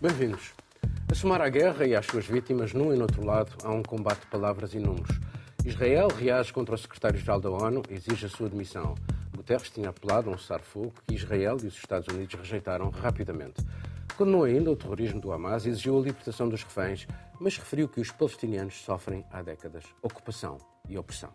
[0.00, 0.52] Bem-vindos.
[1.10, 3.82] A somar à guerra e às suas vítimas, num e no outro lado, há um
[3.82, 5.18] combate de palavras e números.
[5.64, 8.94] Israel reage contra o secretário-geral da ONU e exige a sua demissão.
[9.36, 13.66] Guterres tinha apelado a um cessar-fogo que Israel e os Estados Unidos rejeitaram rapidamente.
[14.16, 17.08] Condenou ainda o terrorismo do Hamas e exigiu a libertação dos reféns,
[17.40, 20.58] mas referiu que os palestinianos sofrem há décadas ocupação
[20.88, 21.32] e opressão.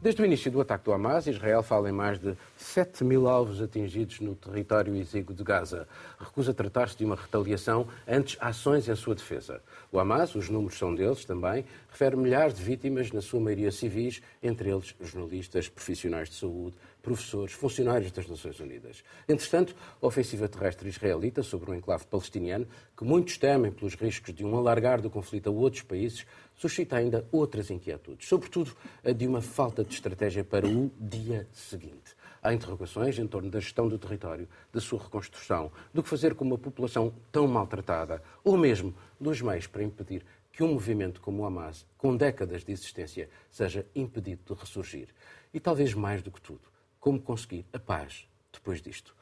[0.00, 3.60] Desde o início do ataque do Hamas, Israel fala em mais de 7 mil alvos
[3.60, 5.88] atingidos no território exíguo de Gaza.
[6.20, 9.60] Recusa tratar-se de uma retaliação, antes ações em sua defesa.
[9.90, 14.22] O Hamas, os números são deles também, refere milhares de vítimas, na sua maioria civis,
[14.40, 16.76] entre eles jornalistas, profissionais de saúde,
[17.08, 19.02] professores, funcionários das Nações Unidas.
[19.26, 24.44] Entretanto, a ofensiva terrestre israelita sobre o enclave palestiniano, que muitos temem pelos riscos de
[24.44, 29.40] um alargar do conflito a outros países, suscita ainda outras inquietudes, sobretudo a de uma
[29.40, 32.14] falta de estratégia para o dia seguinte.
[32.42, 36.44] Há interrogações em torno da gestão do território, da sua reconstrução, do que fazer com
[36.44, 41.46] uma população tão maltratada, ou mesmo dos meios para impedir que um movimento como o
[41.46, 45.08] Hamas, com décadas de existência, seja impedido de ressurgir.
[45.54, 46.60] E talvez mais do que tudo,
[47.00, 49.14] como conseguir a paz depois disto.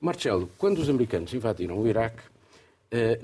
[0.00, 2.22] Marcelo, quando os americanos invadiram o Iraque,
[2.90, 3.18] eh,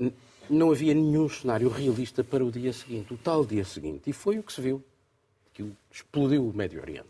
[0.49, 4.09] não havia nenhum cenário realista para o dia seguinte, o tal dia seguinte.
[4.09, 4.83] E foi o que se viu,
[5.53, 7.07] que explodiu o Médio Oriente.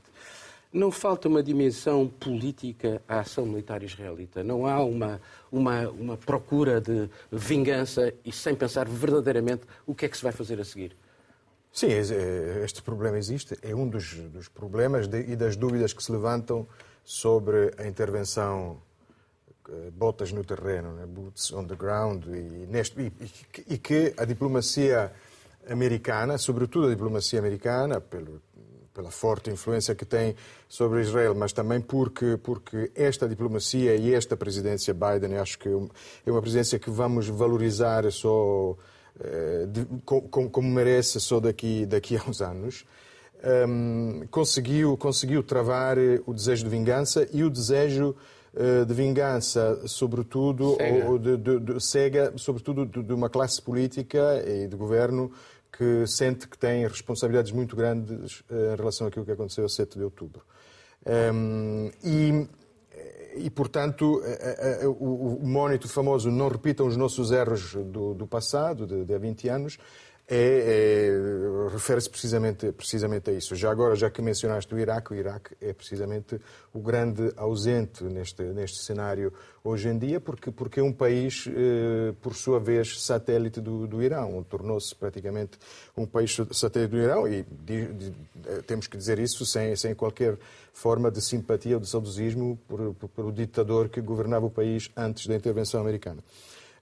[0.71, 4.43] Não falta uma dimensão política à ação militar israelita.
[4.43, 5.19] Não há uma,
[5.51, 10.31] uma, uma procura de vingança e sem pensar verdadeiramente o que é que se vai
[10.31, 10.95] fazer a seguir.
[11.71, 11.87] Sim,
[12.63, 13.57] este problema existe.
[13.61, 16.67] É um dos, dos problemas de, e das dúvidas que se levantam
[17.09, 18.77] sobre a intervenção
[19.67, 21.07] eh, botas no terreno, né?
[21.07, 23.11] boots on the ground, e, neste, e,
[23.67, 25.11] e, que a diplomacia
[25.67, 28.39] americana, sobretudo a diplomacia americana, pelo,
[28.93, 30.35] pela forte influência que tem
[30.67, 36.31] sobre Israel, mas também porque, porque esta diplomacia e esta presidência Biden, acho que é
[36.31, 38.77] uma presidência que vamos valorizar só
[39.19, 42.85] eh, de, como, como, merece só daqui, daqui a uns anos
[43.43, 48.15] um, conseguiu, conseguiu travar eh, o desejo de vingança e o desejo
[48.53, 54.43] uh, de vingança, sobretudo, cega, ou de, de, de, cega sobretudo de, uma classe política
[54.45, 55.31] e de governo
[55.71, 59.97] que sente que tem responsabilidades muito grandes uh, em relação àquilo que aconteceu a 7
[59.97, 60.41] de outubro.
[61.33, 62.47] Um, e,
[63.37, 64.21] e, portanto,
[64.99, 69.17] o, o mónito famoso não repitam os nossos erros do, do passado, de, de há
[69.17, 69.77] 20 anos,
[70.31, 73.55] é, é, refere-se precisamente, precisamente a isso.
[73.55, 76.39] Já agora, já que mencionaste o Iraque, o Iraque é precisamente
[76.71, 82.13] o grande ausente neste, neste cenário hoje em dia, porque, porque é um país, eh,
[82.21, 84.43] por sua vez, satélite do, do Irão.
[84.43, 85.57] Tornou-se praticamente
[85.97, 90.37] um país satélite do Irão e eh, temos que dizer isso sem, sem qualquer
[90.71, 94.91] forma de simpatia ou de saudosismo por, por, por o ditador que governava o país
[94.95, 96.23] antes da intervenção americana.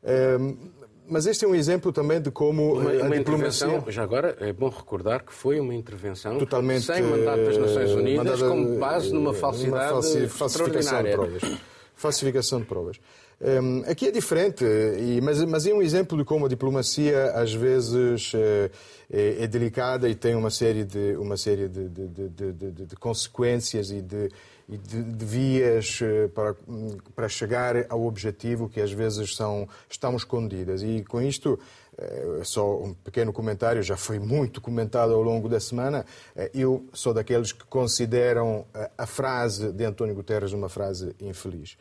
[0.04, 3.84] Um, mas este é um exemplo também de como uma, a uma diplomacia...
[3.88, 7.94] Já agora é bom recordar que foi uma intervenção Totalmente, sem mandato das Nações eh,
[7.94, 11.42] Unidas, mandada, com base numa falsidade falsi falsificação de provas.
[11.96, 13.00] Falsificação de provas.
[13.40, 17.54] Um, aqui é diferente, e, mas, mas é um exemplo de como a diplomacia às
[17.54, 18.72] vezes é,
[19.12, 23.92] é, é delicada e tem uma série de, uma série de, de, de, de consequências
[23.92, 24.30] e de,
[24.70, 26.56] e de, de vias eh, para,
[27.16, 30.84] para chegar ao objetivo que às vezes são, estão escondidas.
[30.84, 31.58] E com isto,
[31.98, 36.06] eh, só um pequeno comentário, já foi muito comentado ao longo da semana.
[36.36, 38.66] Eh, eu sou daqueles que consideram
[38.98, 41.78] a frase de António Guterres uma frase infeliz.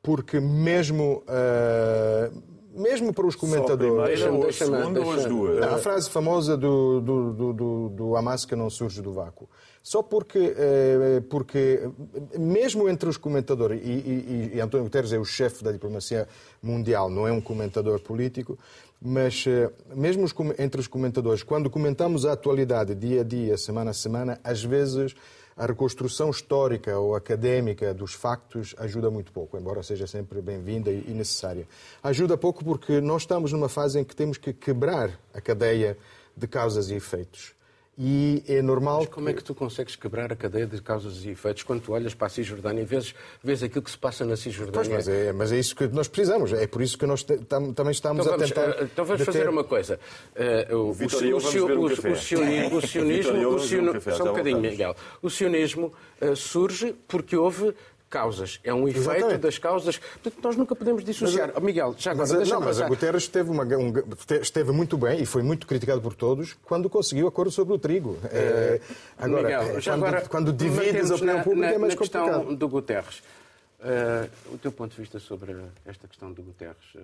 [0.00, 1.24] Porque mesmo.
[1.26, 4.20] Uh, mesmo para os comentadores.
[4.20, 5.62] Só a primeira, segunda ou as duas?
[5.64, 9.48] A frase famosa do, do, do, do, do Hamas que não surge do vácuo.
[9.86, 11.88] Só porque, eh, porque
[12.36, 16.26] mesmo entre os comentadores, e, e, e António Guterres é o chefe da diplomacia
[16.60, 18.58] mundial, não é um comentador político,
[19.00, 20.26] mas eh, mesmo
[20.58, 25.14] entre os comentadores, quando comentamos a atualidade dia a dia, semana a semana, às vezes
[25.56, 31.14] a reconstrução histórica ou académica dos factos ajuda muito pouco, embora seja sempre bem-vinda e
[31.14, 31.64] necessária.
[32.02, 35.96] Ajuda pouco porque nós estamos numa fase em que temos que quebrar a cadeia
[36.36, 37.55] de causas e efeitos.
[37.98, 39.00] E é normal.
[39.00, 39.38] Mas como é que...
[39.38, 42.26] é que tu consegues quebrar a cadeia de causas e efeitos quando tu olhas para
[42.26, 44.90] a Cisjordânia e vês, vês aquilo que se passa na Cisjordânia?
[44.90, 46.52] Pois, mas, é, mas é isso que nós precisamos.
[46.52, 48.82] É por isso que nós também estamos então vamos, a tentar.
[48.82, 49.98] Eh, então vamos fazer uma coisa.
[50.70, 52.76] Uh, o, Vitor, o, o, o, o, sionismo.
[52.76, 54.94] O sionismo só um bocadinho, Miguel.
[55.22, 57.74] O sionismo uh, surge porque houve
[58.08, 58.60] causas.
[58.62, 59.38] É um efeito Exatamente.
[59.38, 59.98] das causas.
[59.98, 61.48] Portanto, nós nunca podemos dissociar.
[61.48, 63.92] Mas, oh, Miguel, já agora, mas, não, mas a Guterres esteve, uma, um,
[64.40, 68.18] esteve, muito bem e foi muito criticado por todos quando conseguiu acordo sobre o trigo.
[68.30, 68.80] É,
[69.18, 72.36] agora, Miguel, já quando, agora, quando divides a opinião pública na, é mais na complicado.
[72.36, 73.22] questão do Guterres.
[73.80, 77.00] uh, o teu ponto de vista sobre esta questão do Guterres uh,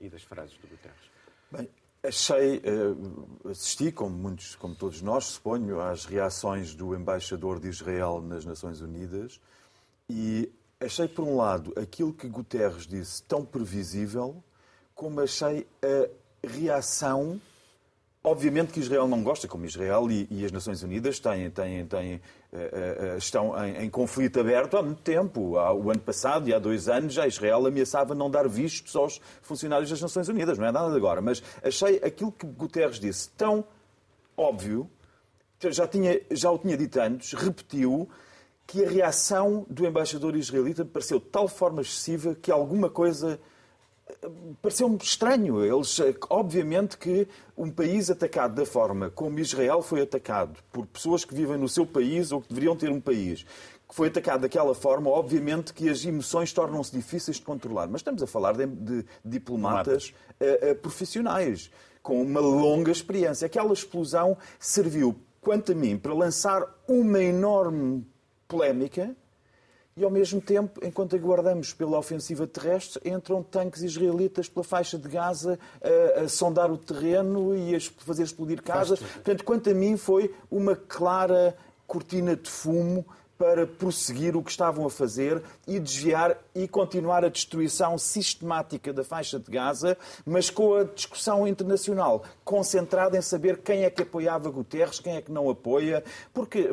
[0.00, 1.10] e das frases do Guterres?
[1.50, 1.68] Bem,
[2.04, 8.22] achei, uh, assisti, como, muitos, como todos nós, suponho, às reações do embaixador de Israel
[8.22, 9.40] nas Nações Unidas
[10.08, 14.42] e achei, por um lado, aquilo que Guterres disse tão previsível,
[14.94, 17.40] como achei a reação
[18.26, 22.16] Obviamente que Israel não gosta, como Israel e, e as Nações Unidas têm, têm, têm,
[22.16, 25.56] uh, uh, estão em, em, conflito aberto há muito tempo.
[25.56, 29.20] Há, o ano passado e há dois anos já Israel ameaçava não dar vistos aos
[29.42, 30.58] funcionários das Nações Unidas.
[30.58, 31.22] Não é nada de agora.
[31.22, 33.64] Mas achei aquilo que Guterres disse tão
[34.36, 34.90] óbvio,
[35.70, 38.08] já, tinha, já o tinha dito antes, repetiu,
[38.66, 43.38] que a reação do embaixador israelita me pareceu de tal forma excessiva que alguma coisa
[44.62, 45.64] pareceu-me estranho.
[45.64, 45.98] Eles,
[46.28, 47.26] obviamente que
[47.56, 51.86] um país atacado da forma como Israel foi atacado por pessoas que vivem no seu
[51.86, 53.44] país ou que deveriam ter um país,
[53.88, 57.86] que foi atacado daquela forma, obviamente que as emoções tornam-se difíceis de controlar.
[57.88, 61.70] Mas estamos a falar de, de diplomatas uh, uh, profissionais
[62.02, 63.46] com uma longa experiência.
[63.46, 68.04] Aquela explosão serviu, quanto a mim, para lançar uma enorme
[68.46, 69.14] polémica
[69.96, 75.08] e, ao mesmo tempo, enquanto aguardamos pela ofensiva terrestre, entram tanques israelitas pela faixa de
[75.08, 78.98] Gaza a, a sondar o terreno e a fazer explodir casas.
[78.98, 81.56] Portanto, quanto a mim, foi uma clara
[81.86, 83.06] cortina de fumo
[83.38, 89.04] para prosseguir o que estavam a fazer e desviar e continuar a destruição sistemática da
[89.04, 94.50] faixa de Gaza, mas com a discussão internacional concentrada em saber quem é que apoiava
[94.50, 96.02] Guterres, quem é que não apoia,
[96.32, 96.70] porque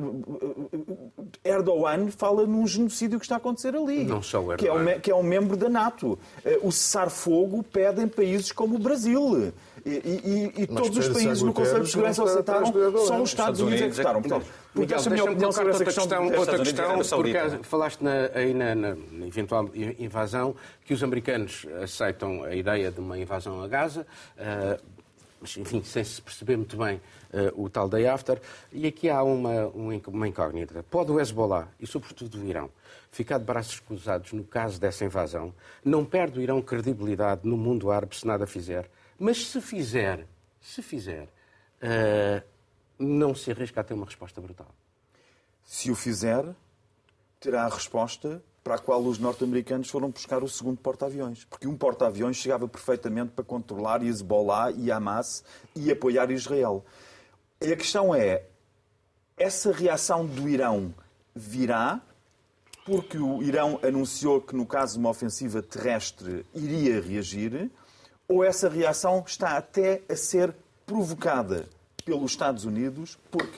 [1.43, 4.05] eh, Erdogan fala num genocídio que está a acontecer ali.
[4.05, 4.57] Não só o Erdogan.
[4.57, 6.17] Que é um, que é um membro da NATO.
[6.45, 9.51] Eh, o cessar-fogo pede em países como o Brasil.
[9.85, 12.71] E, e, e todos os países no Conselho de Segurança aceitaram,
[13.05, 14.21] só os Estados Unidos é que votaram.
[14.21, 18.89] Portanto, Miguel, deixa-me sobre essa questão, outra questão, porque falaste na, aí na, na,
[19.27, 24.05] eventual invasão, que os americanos aceitam a ideia de uma invasão a Gaza,
[24.37, 24.83] uh,
[25.39, 26.95] mas, enfim, sem se perceber muito bem
[27.33, 28.41] uh, o tal day after.
[28.71, 29.67] E aqui há uma,
[30.07, 30.83] uma incógnita.
[30.89, 32.69] Pode o Hezbollah, e sobretudo o Irão,
[33.11, 35.53] ficar de braços cruzados no caso dessa invasão?
[35.83, 38.89] Não perde o Irão credibilidade no mundo árabe se nada fizer?
[39.19, 40.25] Mas se fizer,
[40.61, 41.27] se fizer,
[41.83, 42.52] uh,
[43.03, 44.67] não se arrisca a ter uma resposta brutal.
[45.63, 46.45] Se o fizer,
[47.39, 51.43] terá a resposta para a qual os norte-americanos foram buscar o segundo porta-aviões.
[51.45, 55.43] Porque um porta-aviões chegava perfeitamente para controlar Hezbollah e Hamas
[55.75, 56.85] e apoiar Israel.
[57.59, 58.45] E a questão é,
[59.37, 60.93] essa reação do Irão
[61.35, 62.01] virá
[62.85, 67.71] porque o Irão anunciou que, no caso de uma ofensiva terrestre, iria reagir,
[68.27, 70.53] ou essa reação está até a ser
[70.85, 71.67] provocada
[72.03, 73.57] pelos Estados Unidos, porque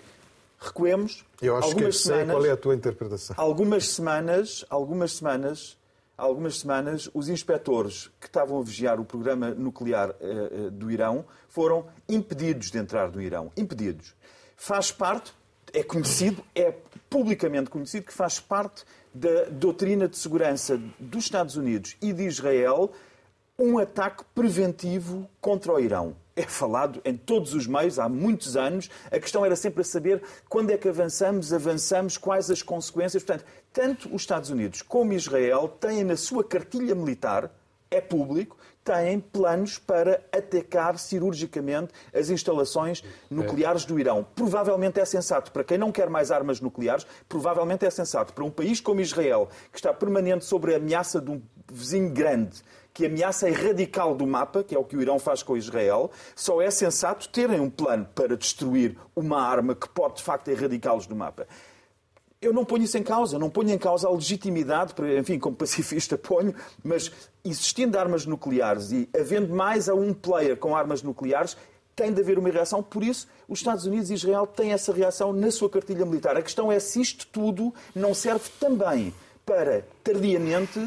[0.60, 1.26] recuemos.
[1.42, 3.36] Eu acho algumas que sei semanas, qual é a tua interpretação.
[3.38, 5.78] Algumas semanas, algumas semanas,
[6.18, 11.26] algumas semanas, os inspectores que estavam a vigiar o programa nuclear uh, uh, do Irão
[11.50, 13.52] foram impedidos de entrar no Irão.
[13.56, 14.16] Impedidos.
[14.56, 15.34] Faz parte,
[15.74, 16.74] é conhecido, é
[17.10, 22.92] publicamente conhecido que faz parte da doutrina de segurança dos Estados Unidos e de Israel
[23.58, 26.16] um ataque preventivo contra o Irão.
[26.38, 28.90] É falado em todos os meios há muitos anos.
[29.10, 33.24] A questão era sempre a saber quando é que avançamos, avançamos, quais as consequências.
[33.24, 37.50] Portanto, tanto os Estados Unidos como Israel têm na sua cartilha militar,
[37.90, 43.02] é público, têm planos para atacar cirurgicamente as instalações
[43.32, 44.28] nucleares do Irão.
[44.36, 48.52] Provavelmente é sensato para quem não quer mais armas nucleares, provavelmente é sensato para um
[48.52, 52.62] país como Israel, que está permanente sobre a ameaça de um vizinho grande
[52.96, 56.10] que ameaça é radical do mapa, que é o que o Irão faz com Israel,
[56.34, 61.06] só é sensato terem um plano para destruir uma arma que pode, de facto, erradicá-los
[61.06, 61.46] do mapa.
[62.42, 66.18] Eu não ponho isso em causa, não ponho em causa a legitimidade, enfim, como pacifista
[66.18, 67.12] ponho, mas
[67.44, 71.58] existindo armas nucleares e havendo mais a um player com armas nucleares,
[71.98, 72.82] tem de haver uma reação.
[72.82, 76.38] Por isso, os Estados Unidos e Israel têm essa reação na sua cartilha militar.
[76.38, 79.14] A questão é se isto tudo não serve também
[79.46, 80.80] para, tardiamente,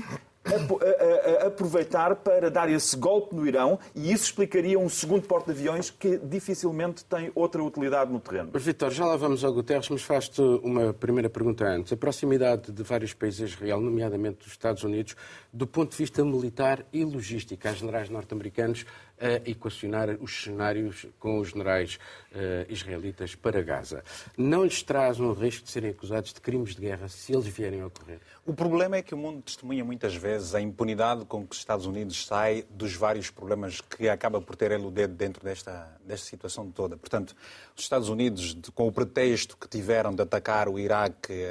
[1.44, 7.04] aproveitar para dar esse golpe no Irão e isso explicaria um segundo porta-aviões que dificilmente
[7.04, 8.50] tem outra utilidade no terreno.
[8.54, 11.92] Vitor, já lá vamos ao Guterres, mas faz-te uma primeira pergunta antes.
[11.92, 15.16] A proximidade de vários países a Israel, nomeadamente dos Estados Unidos,
[15.52, 18.84] do ponto de vista militar e logística, as generais norte-americanos
[19.20, 21.98] a equacionar os cenários com os generais
[22.32, 24.04] uh, israelitas para Gaza.
[24.36, 27.80] Não lhes traz um risco de serem acusados de crimes de guerra se eles vierem
[27.80, 28.20] a ocorrer?
[28.46, 31.86] O problema é que o mundo testemunha muitas vezes a impunidade com que os Estados
[31.86, 36.96] Unidos sai dos vários problemas que acaba por ter eludido dentro desta, desta situação toda.
[36.96, 37.34] Portanto,
[37.76, 41.48] os Estados Unidos, com o pretexto que tiveram de atacar o Iraque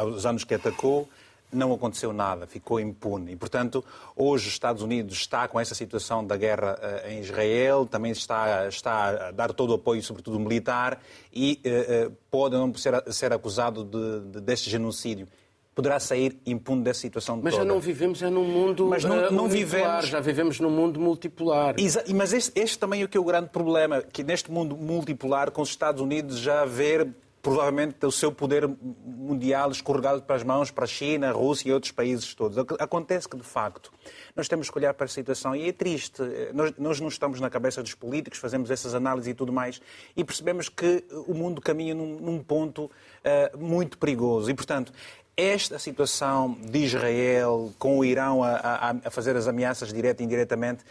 [0.00, 1.08] os anos que atacou,
[1.52, 3.32] não aconteceu nada, ficou impune.
[3.32, 3.84] E, portanto,
[4.16, 8.66] hoje os Estados Unidos está com essa situação da guerra uh, em Israel, também está,
[8.68, 11.00] está a dar todo o apoio, sobretudo militar,
[11.32, 15.28] e uh, pode não ser, ser acusado de, de, deste genocídio
[15.74, 17.64] poderá sair impune dessa situação mas toda.
[17.64, 21.74] já não vivemos já num mundo mas não, não vivemos já vivemos num mundo multipolar
[21.78, 24.76] Exa mas este, este também é o que é o grande problema que neste mundo
[24.76, 27.08] multipolar com os Estados Unidos já haver
[27.42, 31.72] provavelmente o seu poder mundial escorregado para as mãos para a China, a Rússia e
[31.72, 32.56] outros países todos.
[32.78, 33.92] Acontece que, de facto,
[34.36, 36.22] nós temos que olhar para a situação e é triste.
[36.54, 39.82] Nós, nós não estamos na cabeça dos políticos, fazemos essas análises e tudo mais
[40.16, 44.48] e percebemos que o mundo caminha num, num ponto uh, muito perigoso.
[44.48, 44.92] E, portanto,
[45.36, 50.26] esta situação de Israel com o Irão a, a, a fazer as ameaças direta e
[50.26, 50.84] indiretamente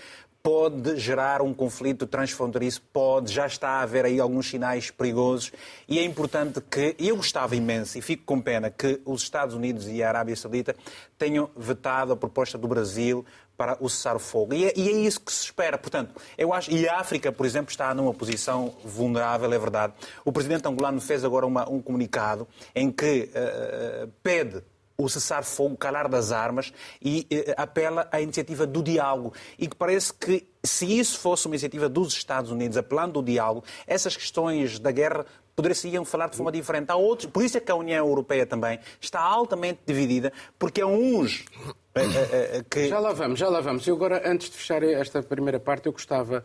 [0.43, 5.51] pode gerar um conflito transfronteiriço, pode, já está a haver aí alguns sinais perigosos
[5.88, 9.88] e é importante que, eu gostava imenso e fico com pena que os Estados Unidos
[9.88, 10.75] e a Arábia Saudita
[11.17, 13.25] tenham vetado a proposta do Brasil
[13.62, 14.55] para o cessar-fogo.
[14.55, 15.77] E, é, e, é isso que se espera.
[15.77, 16.71] Portanto, eu acho.
[16.71, 19.93] E a África, por exemplo, está numa posição vulnerável, é verdade.
[20.25, 24.63] O presidente angolano fez agora uma, um comunicado em que uh, pede
[24.98, 29.33] o cessar-fogo, calar das armas e eh, apela à iniciativa do diálogo.
[29.57, 33.65] E que parece que, se isso fosse uma iniciativa dos Estados Unidos apelando ao diálogo,
[33.88, 36.89] essas questões da guerra poderiam falar de forma diferente.
[36.89, 40.88] Há outros, por isso é que a União Europeia também está altamente dividida, porque há
[40.88, 41.45] uns
[41.93, 42.88] eh, eh, eh, que...
[42.88, 43.86] Já lá vamos, já lá vamos.
[43.88, 46.43] Eu agora, antes de fechar esta primeira parte, eu gostava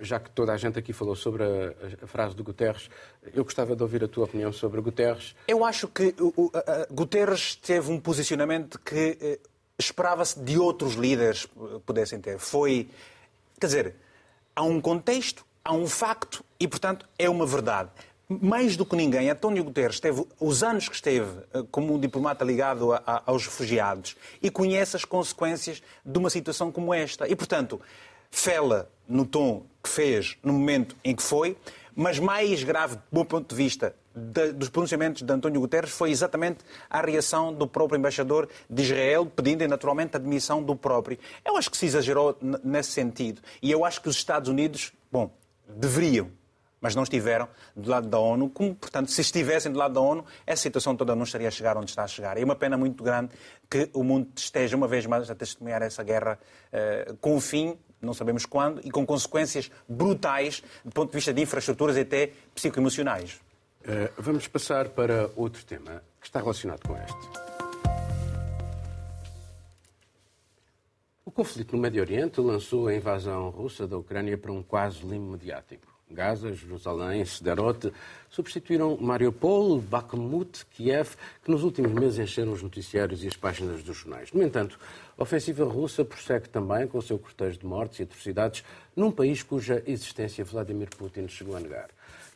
[0.00, 2.88] já que toda a gente aqui falou sobre a, frase do Guterres,
[3.34, 5.34] eu gostava de ouvir a tua opinião sobre Guterres.
[5.46, 6.50] Eu acho que o,
[6.90, 9.48] Guterres teve um posicionamento que uh,
[9.78, 11.46] esperava-se de outros líderes
[11.84, 12.38] pudessem ter.
[12.38, 12.88] Foi,
[13.60, 13.94] quer dizer,
[14.54, 17.90] há um contexto, há um facto e, portanto, é uma verdade.
[18.26, 21.30] Mais do que ninguém, António Guterres teve os anos que esteve
[21.70, 26.72] como um diplomata ligado a, a, aos refugiados e conhece as consequências de uma situação
[26.72, 27.28] como esta.
[27.28, 27.78] E, portanto,
[28.30, 31.56] fela no tom que fez no momento em que foi,
[31.94, 36.58] mas mais grave, do ponto de vista, de, dos pronunciamentos de António Guterres foi exatamente
[36.88, 41.18] a reação do próprio embaixador de Israel, pedindo naturalmente a admissão do próprio.
[41.44, 43.42] Eu acho que se exagerou nesse sentido.
[43.60, 45.30] E eu acho que os Estados Unidos, bom,
[45.68, 46.30] deveriam,
[46.80, 48.50] mas não estiveram do lado da ONU.
[48.50, 51.76] Como, portanto, se estivessem do lado da ONU, essa situação toda não estaria a chegar
[51.76, 52.36] onde está a chegar.
[52.36, 53.30] É uma pena muito grande
[53.70, 56.38] que o mundo esteja, uma vez mais, a testemunhar essa guerra
[56.72, 61.32] uh, com o fim não sabemos quando, e com consequências brutais do ponto de vista
[61.32, 63.40] de infraestruturas e até psicoemocionais.
[63.80, 67.44] Uh, vamos passar para outro tema que está relacionado com este.
[71.24, 75.32] O conflito no Médio Oriente lançou a invasão russa da Ucrânia para um quase limo
[75.32, 75.93] mediático.
[76.10, 77.92] Gaza, Jerusalém, Sderot
[78.30, 83.96] substituíram Mariupol, Bakhmut, Kiev, que nos últimos meses encheram os noticiários e as páginas dos
[83.96, 84.32] jornais.
[84.32, 84.78] No entanto,
[85.16, 89.42] a ofensiva russa prossegue também com o seu cortejo de mortes e atrocidades num país
[89.42, 91.88] cuja existência Vladimir Putin chegou a negar.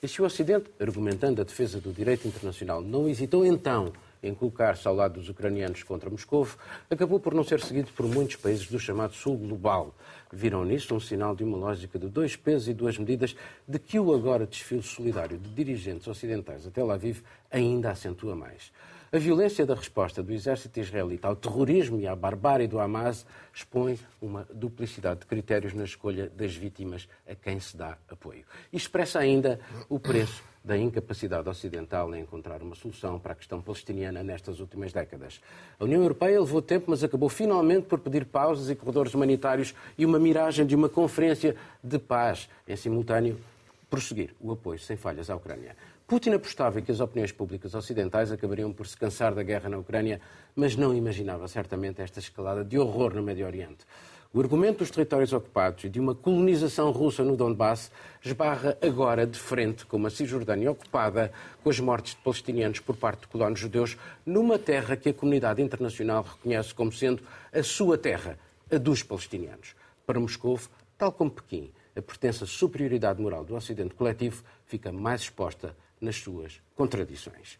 [0.02, 4.86] E se o Ocidente, argumentando a defesa do direito internacional, não hesitou então em colocar-se
[4.86, 6.46] ao lado dos ucranianos contra Moscou,
[6.90, 9.94] acabou por não ser seguido por muitos países do chamado Sul Global.
[10.32, 13.34] Viram nisso um sinal de uma lógica de dois pesos e duas medidas,
[13.66, 18.72] de que o agora desfile solidário de dirigentes ocidentais a Tel Aviv ainda acentua mais.
[19.10, 23.98] A violência da resposta do exército israelita ao terrorismo e à barbárie do Hamas expõe
[24.20, 28.44] uma duplicidade de critérios na escolha das vítimas a quem se dá apoio.
[28.70, 29.58] E expressa ainda
[29.88, 34.92] o preço da incapacidade ocidental em encontrar uma solução para a questão palestiniana nestas últimas
[34.92, 35.40] décadas.
[35.80, 40.04] A União Europeia levou tempo, mas acabou finalmente por pedir pausas e corredores humanitários e
[40.04, 43.40] uma miragem de uma conferência de paz, em simultâneo
[43.88, 45.74] prosseguir o apoio sem falhas à Ucrânia.
[46.06, 50.20] Putin apostava que as opiniões públicas ocidentais acabariam por se cansar da guerra na Ucrânia,
[50.54, 53.86] mas não imaginava certamente esta escalada de horror no Médio Oriente.
[54.30, 57.90] O argumento dos territórios ocupados e de uma colonização russa no Donbass
[58.22, 61.32] esbarra agora de frente com uma Cisjordânia ocupada,
[61.64, 65.62] com as mortes de palestinianos por parte de colonos judeus, numa terra que a comunidade
[65.62, 68.38] internacional reconhece como sendo a sua terra,
[68.70, 69.74] a dos palestinianos.
[70.04, 70.60] Para Moscou,
[70.98, 76.60] tal como Pequim, a pertença superioridade moral do Ocidente coletivo fica mais exposta nas suas
[76.76, 77.58] contradições.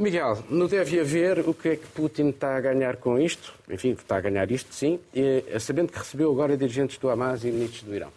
[0.00, 3.90] Miguel, não deve haver o que é que Putin está a ganhar com isto, enfim,
[3.90, 7.50] está a ganhar isto sim, e, eh, sabendo que recebeu agora dirigentes do Hamas e
[7.50, 8.10] ministros do Irão.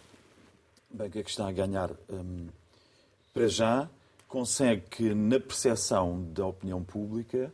[0.90, 1.90] Bem, o que é que está a ganhar?
[2.08, 2.46] Hum,
[3.34, 3.86] para já,
[4.26, 7.52] consegue que, na percepção da opinião pública,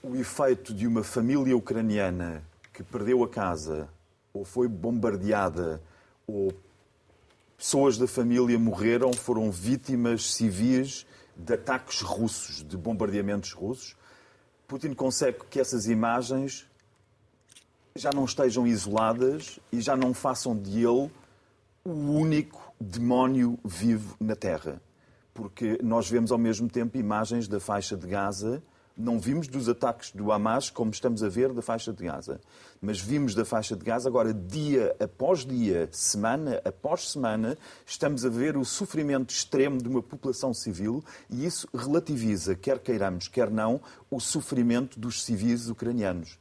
[0.00, 3.88] o efeito de uma família ucraniana que perdeu a casa,
[4.32, 5.82] ou foi bombardeada,
[6.24, 6.52] ou
[7.56, 11.04] pessoas da família morreram, foram vítimas civis
[11.38, 13.96] de ataques russos, de bombardeamentos russos,
[14.66, 16.66] Putin consegue que essas imagens
[17.96, 21.10] já não estejam isoladas e já não façam de ele
[21.84, 24.80] o único demónio vivo na Terra.
[25.32, 28.62] Porque nós vemos ao mesmo tempo imagens da faixa de Gaza
[28.98, 32.40] não vimos dos ataques do Hamas como estamos a ver da faixa de Gaza,
[32.82, 38.28] mas vimos da faixa de Gaza agora dia após dia, semana após semana, estamos a
[38.28, 43.80] ver o sofrimento extremo de uma população civil e isso relativiza, quer queiramos, quer não,
[44.10, 46.36] o sofrimento dos civis ucranianos.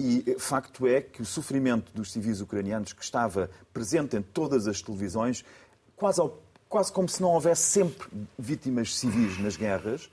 [0.00, 4.66] E eh, facto é que o sofrimento dos civis ucranianos, que estava presente em todas
[4.66, 5.44] as televisões,
[5.94, 10.10] quase, ao, quase como se não houvesse sempre vítimas civis nas guerras,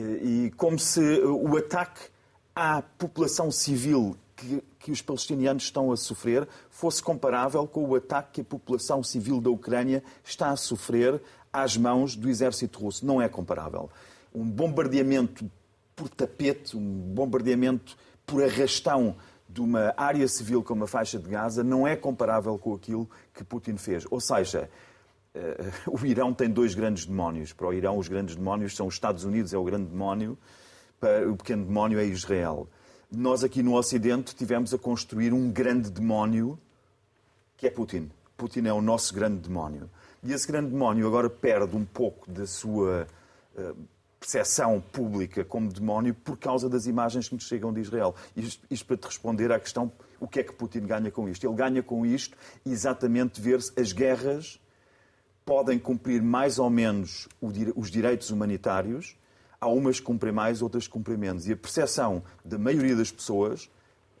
[0.00, 2.00] e como se o ataque
[2.54, 8.34] à população civil que, que, os palestinianos estão a sofrer fosse comparável com o ataque
[8.34, 11.20] que a população civil da Ucrânia está a sofrer
[11.52, 13.04] às mãos do exército russo.
[13.04, 13.90] Não é comparável.
[14.34, 15.50] Um bombardeamento
[15.96, 19.16] por tapete, um bombardeamento por arrastão
[19.48, 23.42] de uma área civil como a faixa de Gaza não é comparável com aquilo que
[23.42, 24.04] Putin fez.
[24.10, 24.70] Ou seja, eh,
[25.86, 27.52] o Irão tem dois grandes demónios.
[27.52, 30.38] Para o Irão, os grandes demónios são os Estados Unidos, é o grande demónio,
[31.00, 32.68] para o pequeno demónio é Israel.
[33.10, 36.58] Nós aqui no Ocidente tivemos a construir um grande demónio
[37.56, 38.10] que é Putin.
[38.36, 39.90] Putin é o nosso grande demónio.
[40.22, 43.06] E esse grande demónio agora perde um pouco da sua
[43.56, 43.76] uh,
[44.20, 48.14] percepção pública como demónio por causa das imagens que nos chegam de Israel.
[48.36, 49.90] Isto, isto para te responder à questão
[50.20, 51.46] o que é que Putin ganha com isto.
[51.46, 54.60] Ele ganha com isto exatamente ver-se as guerras
[55.48, 57.26] podem cumprir mais ou menos
[57.74, 59.16] os direitos humanitários,
[59.58, 61.48] há umas que cumprem mais, outras que cumprem menos.
[61.48, 63.70] E a percepção da maioria das pessoas,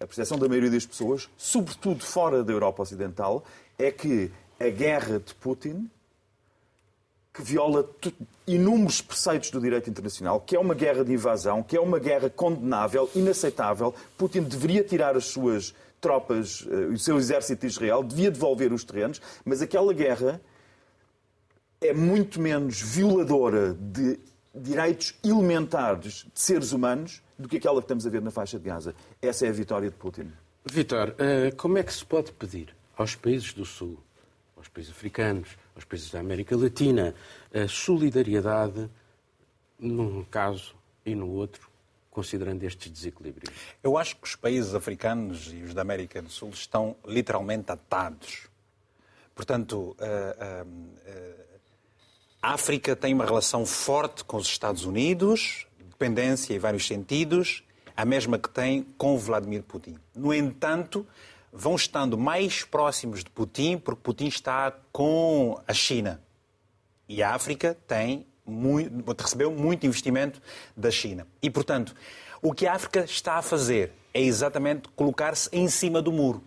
[0.00, 3.44] a percepção da maioria das pessoas, sobretudo fora da Europa Ocidental,
[3.78, 5.90] é que a guerra de Putin,
[7.34, 7.86] que viola
[8.46, 12.30] inúmeros preceitos do direito internacional, que é uma guerra de invasão, que é uma guerra
[12.30, 18.30] condenável, inaceitável, Putin deveria tirar as suas tropas, eh, o seu exército de Israel, devia
[18.30, 20.40] devolver os terrenos, mas aquela guerra
[21.80, 24.18] é muito menos violadora de
[24.54, 28.64] direitos elementares de seres humanos do que aquela que estamos a ver na faixa de
[28.64, 28.94] Gaza.
[29.22, 30.32] Essa é a vitória de Putin.
[30.64, 33.98] Vitor, eh, como é que se pode pedir aos países do Sul,
[34.56, 37.14] aos países africanos, aos países da América Latina,
[37.54, 38.90] a solidariedade
[39.78, 40.74] num caso
[41.06, 41.70] e no outro,
[42.10, 43.54] considerando estes desequilíbrios?
[43.82, 48.48] Eu acho que os países africanos e os da América do Sul estão literalmente atados.
[49.34, 51.47] Portanto, uh, uh, uh,
[52.40, 57.64] a África tem uma relação forte com os Estados Unidos, dependência em vários sentidos,
[57.96, 59.96] a mesma que tem com Vladimir Putin.
[60.14, 61.04] No entanto,
[61.52, 66.20] vão estando mais próximos de Putin porque Putin está com a China.
[67.08, 70.40] E a África tem muito, recebeu muito investimento
[70.76, 71.26] da China.
[71.42, 71.94] E, portanto,
[72.40, 76.42] o que a África está a fazer é exatamente colocar-se em cima do muro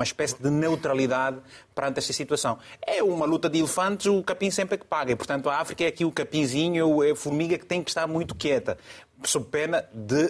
[0.00, 1.36] uma espécie de neutralidade
[1.74, 2.58] perante esta situação.
[2.80, 5.12] É uma luta de elefantes, o capim sempre é que paga.
[5.12, 8.06] E, portanto, a África é aqui o capinzinho, é a formiga que tem que estar
[8.06, 8.78] muito quieta,
[9.22, 10.28] sob pena de uh,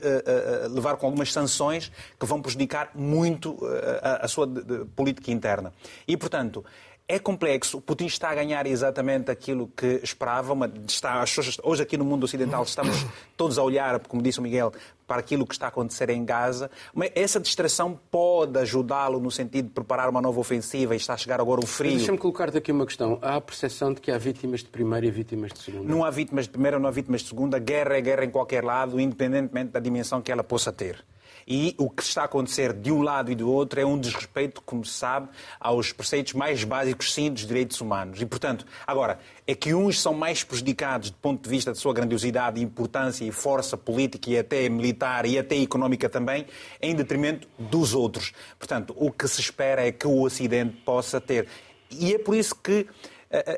[0.67, 3.69] uh, levar com algumas sanções que vão prejudicar muito uh,
[4.03, 5.73] a, a, sua de, de, política interna.
[6.07, 6.65] E, portanto,
[7.11, 7.79] é complexo.
[7.79, 10.55] O Putin está a ganhar exatamente aquilo que esperava.
[10.87, 11.25] Está,
[11.65, 13.05] hoje aqui no mundo ocidental estamos
[13.37, 14.73] todos a olhar, como disse o Miguel,
[15.09, 16.71] para aquilo que está a acontecer em Gaza.
[16.95, 21.17] Mas essa distração pode ajudá-lo no sentido de preparar uma nova ofensiva e está a
[21.17, 21.97] chegar agora o frio.
[21.97, 23.19] Deixa-me colocar-te aqui uma questão.
[23.21, 25.93] Há a percepção de que há vítimas de primeira e vítimas de segunda?
[25.93, 27.59] Não há vítimas de primeira, não há vítimas de segunda.
[27.59, 31.05] Guerra é guerra em qualquer lado, independentemente da dimensão que ela possa ter.
[31.53, 34.63] E o que está a acontecer de um lado e do outro é um desrespeito,
[34.63, 38.23] como se sabe, aos preceitos mais básicos, sim, dos direitos humanos.
[38.23, 41.93] E, portanto, agora, é que uns são mais prejudicados do ponto de vista da sua
[41.93, 46.47] grandiosidade, importância e força política e até militar e até económica também,
[46.81, 48.33] em detrimento dos outros.
[48.57, 51.49] Portanto, o que se espera é que o Ocidente possa ter.
[51.91, 52.87] E é por isso que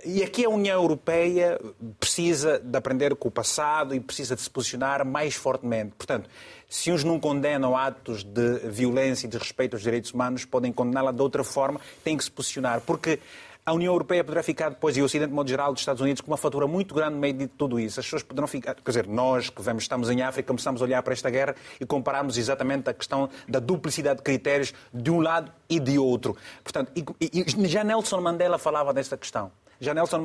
[0.04, 1.58] e aqui a União Europeia
[1.98, 5.94] precisa de aprender com o passado e precisa de se posicionar mais fortemente.
[5.96, 6.28] Portanto,
[6.68, 11.10] se uns não condenam atos de violência e de respeito aos direitos humanos, podem condená-la
[11.10, 12.82] de outra forma, têm que se posicionar.
[12.82, 13.18] Porque
[13.64, 16.20] a União Europeia poderá ficar depois, e o Ocidente, de modo geral, dos Estados Unidos,
[16.20, 18.00] com uma fatura muito grande no meio de tudo isso.
[18.00, 18.74] As pessoas poderão ficar.
[18.74, 21.86] Quer dizer, nós que vemos, estamos em África, começamos a olhar para esta guerra e
[21.86, 26.36] comparamos exatamente a questão da duplicidade de critérios de um lado e de outro.
[26.62, 29.52] Portanto, e, e já Nelson Mandela falava desta questão.
[29.82, 30.24] Já Nelson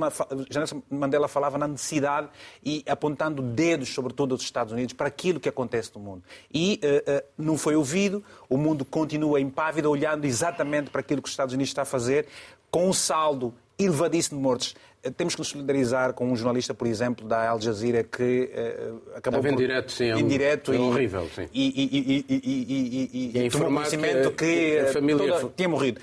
[0.90, 2.30] Mandela falava na necessidade
[2.64, 6.22] e apontando dedos, sobretudo aos Estados Unidos, para aquilo que acontece no mundo.
[6.54, 11.28] E uh, uh, não foi ouvido, o mundo continua impávido, olhando exatamente para aquilo que
[11.28, 12.28] os Estados Unidos está a fazer,
[12.70, 14.76] com um saldo elevadíssimo de mortes.
[15.04, 18.92] Eh, Temos que nos solidarizar com um jornalista, por exemplo, da Al Jazeera que eh,
[19.16, 19.58] acabou Estava em por...
[19.58, 21.48] direto, sim, é um- em direto é e, horrível, sim.
[21.54, 25.70] E, e, e, e, e, e, tomou conhecimento que que, a eh, família toda- tinha
[25.70, 26.00] morrido.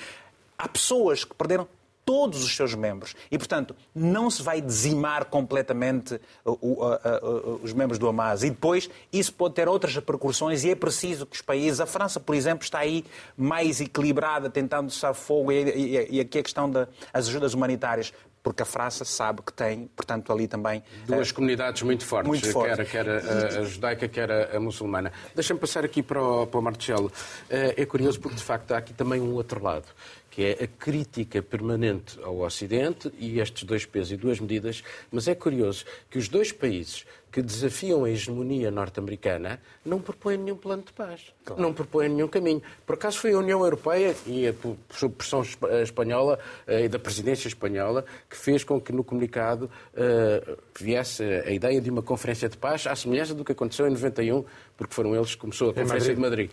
[0.56, 1.66] Há pessoas que perderam
[2.04, 3.14] todos os seus membros.
[3.30, 7.20] E, portanto, não se vai dizimar completamente a- a- a-
[7.62, 8.42] os membros do Hamas.
[8.42, 11.80] E depois isso pode ter outras repercussões e é preciso que os países...
[11.80, 13.04] A França, por exemplo, está aí
[13.36, 15.50] mais equilibrada, tentando cessar fogo.
[15.52, 18.12] E aqui a questão das ajudas humanitárias.
[18.42, 20.82] Porque a França sabe que tem, portanto, ali também...
[21.06, 22.76] Duas eh, comunidades muito fortes, Muito fortes.
[22.90, 25.10] quer, quer a, a judaica, quer a, a muçulmana.
[25.34, 27.10] Deixa-me passar aqui para o, para o Marcelo.
[27.48, 29.86] Eh, É curioso porque, de facto, há aqui também um outro lado,
[30.34, 35.28] que é a crítica permanente ao Ocidente e estes dois pesos e duas medidas, mas
[35.28, 40.82] é curioso que os dois países que desafiam a hegemonia norte-americana não propõem nenhum plano
[40.84, 42.62] de paz, não propõem nenhum caminho.
[42.86, 44.54] Por acaso foi a União Europeia e a
[44.90, 49.68] sob pressão espa- espanhola eh, e da presidência espanhola que fez com que no comunicado
[49.96, 53.90] eh, viesse a ideia de uma conferência de paz à semelhança do que aconteceu em
[53.90, 54.44] 91,
[54.76, 56.50] porque foram eles que começou a Conferência de Madrid.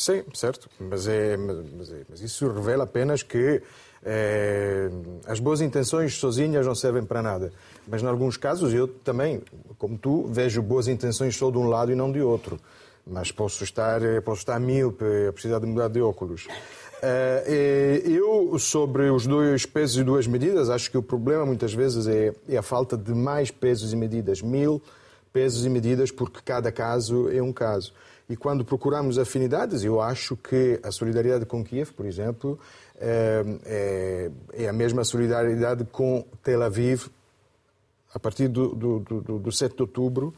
[0.00, 0.66] Sim, certo.
[0.80, 3.60] Mas, é, mas, é- mas isso revela apenas que
[4.02, 4.88] eh,
[5.26, 7.52] as boas intenções sozinhas não servem para nada.
[7.86, 9.42] Mas, em alguns casos, eu também,
[9.76, 12.58] como tu, vejo boas intenções só de um lado e não de outro.
[13.06, 16.48] Mas posso estar, eh, posso estar míope, a precisar de mudar de óculos.
[17.02, 22.06] Eh, eu, sobre os dois pesos e duas medidas, acho que o problema muitas vezes
[22.06, 24.40] é, é a falta de mais pesos e medidas.
[24.40, 24.80] Mil
[25.30, 27.92] pesos e medidas, porque cada caso é um caso.
[28.30, 32.60] E quando procuramos afinidades, eu acho que a solidariedade com Kiev, por exemplo,
[32.96, 37.08] é, é- a mesma solidariedade com Tel Aviv
[38.14, 40.32] a partir do, do, do, do 7 de outubro,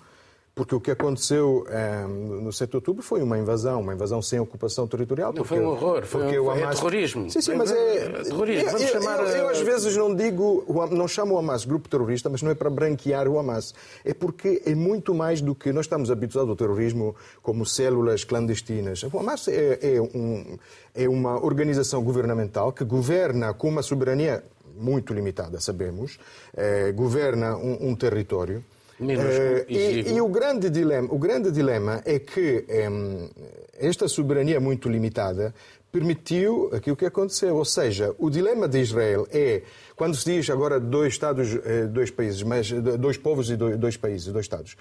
[0.55, 4.39] porque o que aconteceu eh, no 7 de outubro foi uma invasão, uma invasão sem
[4.39, 5.29] ocupação territorial.
[5.33, 7.31] Não, porque- foi um horror, foi porque um- o é Hamas- terrorismo.
[7.31, 7.97] Sim, sim, mas é...
[8.05, 11.39] É terrorismo, vamos eu, chamar eu, eu, a- às vezes não digo, não chamo o
[11.39, 13.75] Hamas grupo terrorista, mas não é para branquear o Hamas.
[14.05, 19.03] É porque é muito mais do que nós estamos habituados ao terrorismo como células clandestinas.
[19.05, 20.59] O Hamas é, é um-
[20.95, 24.45] é uma organização governamental que governa com uma soberania
[24.77, 26.19] muito limitada, sabemos,
[26.55, 28.63] eh, governa um, um território.
[29.11, 33.31] Eh, e, e o grande dilema, o grande dilema é que em,
[33.79, 35.55] esta soberania muito limitada
[35.93, 37.57] permitiu aquilo que aconteceu.
[37.57, 39.63] Ou seja, o dilema de Israel é,
[39.95, 43.77] quando se diz agora dois Estados, eh, dois países, mas eh, dois povos e dois,
[43.77, 44.77] dois países, dois Estados.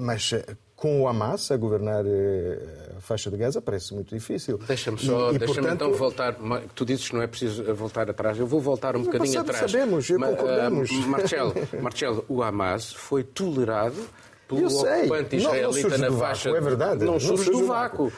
[0.00, 2.58] Mas eh, com o Hamas a governar eh,
[2.96, 4.58] a faixa de Gaza parece muito difícil.
[4.66, 6.36] Deixa-me só, E- e, deixa-me portanto, então voltar.
[6.74, 8.38] Tu dizes que não é preciso voltar atrás.
[8.38, 9.70] Eu vou voltar um No bocadinho atrás.
[9.70, 10.90] sabemos, Ma- concordamos.
[11.06, 13.96] Marcelo, Marcelo, o Hamas foi tolerado
[14.48, 15.00] pelo Eu sei.
[15.02, 16.48] ocupante Não- não na do faixa.
[16.50, 17.04] vácuo, é verdade.
[17.04, 18.12] Não, Não surge, do vácuo.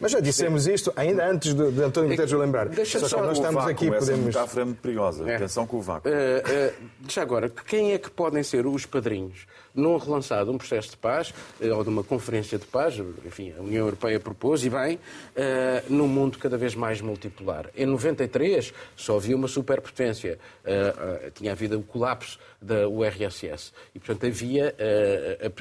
[0.00, 2.68] Mas já dissemos isto ainda antes de, de António Guterres lembrar.
[2.68, 4.26] Deixa Só só que nós estamos vácuo, aqui essa podemos.
[4.26, 5.30] metáfora é muito perigosa.
[5.30, 5.36] É.
[5.36, 6.08] Atenção com o vácuo.
[6.08, 6.74] Eh, eh,
[7.08, 11.32] já agora, quem é que podem ser os padrinhos num relançado um processo de paz
[11.60, 14.98] eh, ou de uma conferência de paz, enfim, a União Europeia propôs, e bem,
[15.36, 17.70] eh, num mundo cada vez mais multipolar.
[17.76, 24.26] Em 93 só havia uma superpotência, eh, tinha havido o colapso da URSS e, portanto,
[24.26, 24.74] havia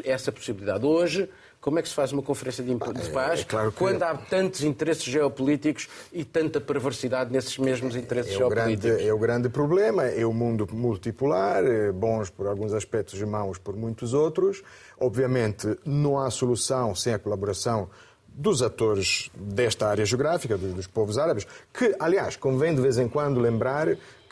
[0.03, 0.85] essa possibilidade.
[0.85, 1.29] Hoje,
[1.61, 4.15] como é que se faz uma conferência de, de paz é claro que- quando há
[4.15, 9.07] tantos interesses geopolíticos e tanta perversidade nesses mesmos interesses É o, grande, geopolíticos?
[9.07, 13.57] é o grande problema, é o mundo multipolar, eh, bons por alguns aspectos e maus
[13.57, 14.63] por muitos outros.
[14.99, 17.89] Obviamente, não há solução sem a colaboração
[18.27, 23.07] dos atores desta área geográfica, dos, dos povos árabes, que, aliás, convém de vez em
[23.09, 23.87] quando lembrar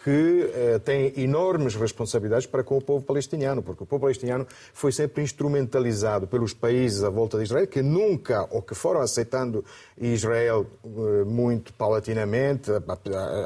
[0.08, 4.90] que eh, têm enormes responsabilidades para com o povo palestiniano, porque o povo palestiniano foi
[4.94, 9.66] sempre instrumentalizado pelos países à volta de Israel, que nunca, ou que foram aceitando
[10.00, 12.72] Israel eh, muito paulatinamente,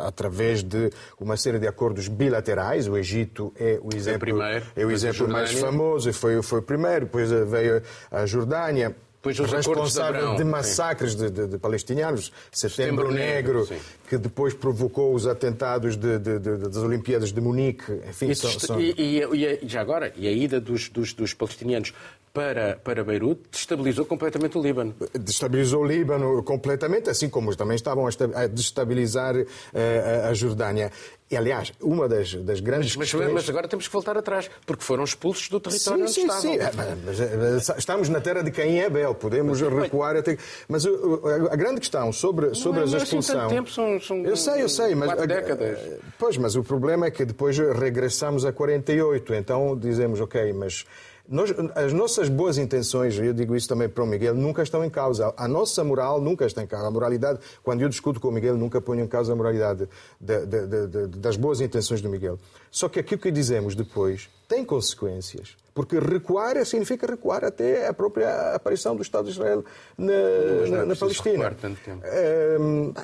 [0.05, 2.87] através de uma série de acordos bilaterais.
[2.87, 6.63] O Egito é o exemplo, primeiro, é o exemplo mais famoso, e foi, foi o
[6.63, 8.95] primeiro, depois veio a Jordânia.
[9.21, 13.81] Depois os de responsável Abrão, de massacres de, de- de palestinianos, Setembro, Setembro Negro, Negro,
[14.09, 18.01] que depois provocou os atentados das Olimpíadas de Munique.
[18.09, 21.35] Enfim, E, são- são- e- e- e já agora, e a ida dos, dos- dos
[21.35, 21.93] palestinianos
[22.33, 24.95] para, para Beirute destabilizou completamente o Líbano.
[25.19, 29.35] destabilizou o Líbano completamente, assim como também estavam a esta- a destabilizar
[29.73, 30.91] eh, a, a Jordânia.
[31.29, 33.33] E, aliás, uma das, das grandes Mas, questões...
[33.33, 36.75] mas agora temos que voltar atrás, porque foram expulsos do território Sim, onde sim, estavam.
[36.75, 36.89] sim.
[36.91, 40.37] É, mas, eh, Estamos na terra de Caim e Abel, podemos recuar até.
[40.67, 43.41] Mas a grande questão sobre, sobre é- as não é assim expulsão.
[43.41, 45.09] tanto tempo, são- são eu sei, eu sei, mas.
[45.11, 45.79] a- décadas.
[46.19, 50.85] Pois, mas o problema é que depois regressamos a 48, então dizemos, ok, mas
[51.31, 54.89] nós, as nossas boas intenções, eu digo isso também para o Miguel, nunca estão em
[54.89, 55.33] causa.
[55.37, 56.87] A nossa moral nunca está em causa.
[56.87, 59.87] A moralidade, quando eu discuto com o Miguel, nunca ponho em causa a moralidade
[60.19, 62.37] de, de, de, das boas intenções do Miguel.
[62.69, 65.55] Só que aquilo que dizemos depois tem consequências.
[65.73, 69.63] Porque recuar significa recuar até a própria aparição do Estado de Israel
[69.97, 71.55] na, é na, na Palestina.
[72.03, 72.57] É,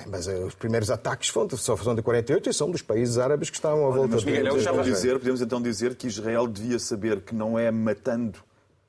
[0.07, 3.88] mas eh, os primeiros ataques são de 48 e são dos países árabes que estavam
[3.88, 4.65] à volta mas, Miguel, de...
[4.65, 8.39] Podemos, dizer, podemos então dizer que Israel devia saber que não é matando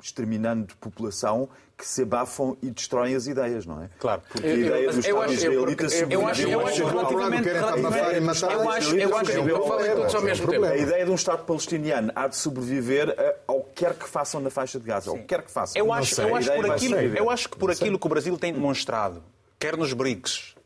[0.02, 3.88] exterminando população que se abafam e destroem as ideias, não é?
[4.00, 4.20] Claro.
[4.28, 7.48] Porque a ideia do Estado israelita eu acho, eu relativamente...
[7.48, 8.28] Eu
[8.68, 10.64] acho, eu acho, eu falei todos ao mesmo tempo.
[10.64, 13.14] A ideia de um Estado palestiniano há de sobreviver
[13.46, 15.80] ao que quer que façam na faixa de Gaza, ao que quer que façam.
[15.80, 18.52] Eu acho, eu acho, por aquilo, eu acho que por aquilo que o Brasil tem
[18.52, 19.22] demonstrado,
[19.56, 20.56] quer nos BRICS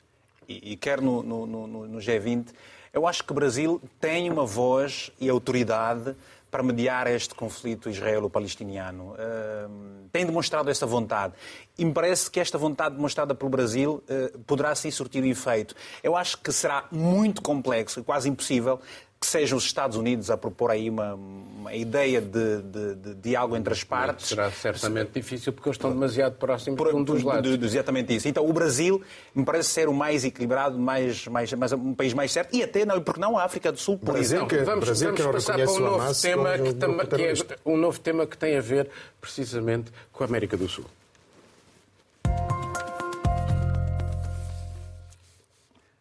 [0.48, 2.46] e, quer no, no, no, no G20,
[2.92, 6.16] eu acho que o Brasil tem uma voz e autoridade
[6.52, 9.14] para mediar este conflito israelo-palestiniano.
[9.14, 11.32] Uh, tem demonstrado essa vontade.
[11.78, 15.74] E me parece que esta vontade demonstrada pelo Brasil uh, poderá sim surtir efeito.
[16.02, 18.78] Eu acho que será muito complexo e quase impossível
[19.22, 23.56] que sejam os Estados Unidos a propor aí uma, uma ideia de, de, de, diálogo
[23.56, 24.26] entre as partes.
[24.26, 27.52] Será certamente difícil porque eles estão demasiado próximos por, um dos lados.
[27.62, 28.26] exatamente isso.
[28.26, 29.00] Então o Brasil
[29.32, 32.52] me parece ser o mais equilibrado, mais, mais, mais, um país mais certo.
[32.52, 34.48] E até, não, porque não, a África do Sul, por Brasil exemplo.
[34.48, 38.00] Que, vamos Brasil vamos passar para um novo, tema que, tam, que é um novo
[38.00, 38.88] tema que tem a ver
[39.20, 40.85] precisamente com a América do Sul.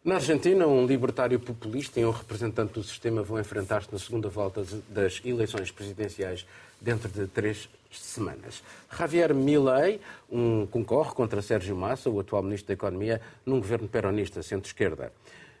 [0.04, 4.66] Na Argentina, um libertário populista e um representante do sistema vão enfrentar-se na segunda volta
[4.88, 6.44] das eleições presidenciais
[6.80, 8.64] dentro de três semanas.
[8.98, 14.42] Javier Milei um, concorre contra Sérgio Massa, o atual ministro da Economia, num governo peronista
[14.42, 15.12] centro-esquerda.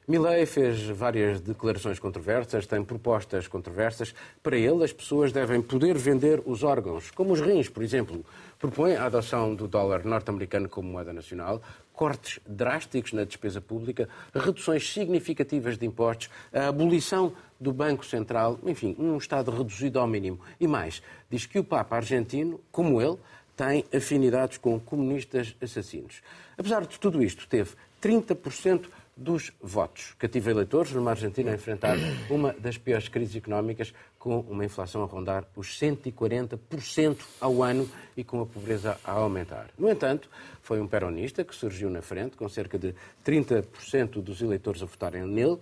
[0.08, 4.12] Milei fez várias declarações controversas, tem propostas controversas.
[4.42, 8.24] Para ele, as pessoas devem poder vender os órgãos, como os rins, por exemplo.
[8.62, 11.60] Propõe a adoção do dólar norte-americano como moeda nacional,
[11.92, 18.94] cortes drásticos na despesa pública, reduções significativas de impostos, a abolição do Banco Central, enfim,
[19.00, 20.38] um Estado reduzido ao mínimo.
[20.60, 23.18] E mais, diz que o Papa argentino, como ele,
[23.56, 26.22] tem afinidades com comunistas assassinos.
[26.56, 30.14] Apesar de tudo isto, teve 30% dos votos.
[30.18, 31.96] Cativa eleitores numa Argentina a enfrentar
[32.30, 38.22] uma das piores crises económicas, com uma inflação a rondar os 140% ao ano e
[38.24, 39.70] com a pobreza a aumentar.
[39.78, 40.30] No entanto,
[40.62, 42.94] foi um peronista que surgiu na frente, com cerca de
[43.24, 45.58] 30% dos eleitores a votarem nele.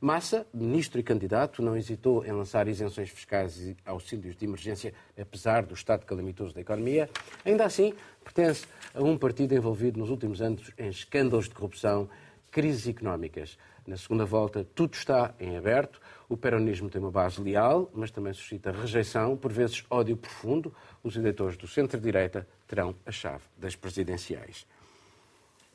[0.00, 5.62] Massa, ministro e candidato, não hesitou em lançar isenções fiscais e auxílios de emergência, apesar
[5.62, 7.08] do estado calamitoso da economia.
[7.44, 7.92] Ainda assim,
[8.24, 12.08] pertence a um partido envolvido nos últimos anos em escândalos de corrupção
[12.50, 13.56] crises económicas.
[13.86, 16.00] Na segunda volta, tudo está em aberto.
[16.28, 20.74] O peronismo tem uma base leal, mas também suscita rejeição, por vezes ódio profundo.
[21.02, 24.66] Os eleitores do centro-direita terão a chave das presidenciais.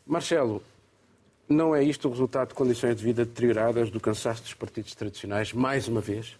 [0.05, 0.61] Marcelo,
[1.47, 5.53] não é isto o resultado de condições de vida deterioradas, do cansaço dos partidos tradicionais,
[5.53, 6.37] mais uma vez?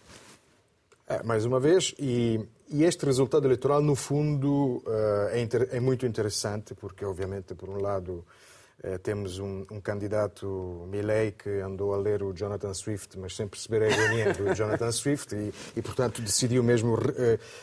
[1.08, 6.04] É, mais uma vez, e, e, este resultado eleitoral, no fundo, uh, é, é muito
[6.04, 8.55] interessante, porque, obviamente, por um lado, eh,
[9.02, 13.82] temos um, um, candidato, Milley, que andou a ler o Jonathan Swift, mas sem perceber
[13.82, 16.98] a ironia do Jonathan Swift e, e portanto, decidiu mesmo uh,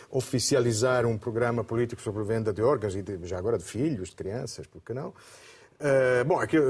[0.09, 4.15] oficializar um programa político sobre venda de órgãos e de, já agora de filhos, de
[4.15, 5.13] crianças, por que não?
[5.83, 6.63] Uh, bom, aqui, uh,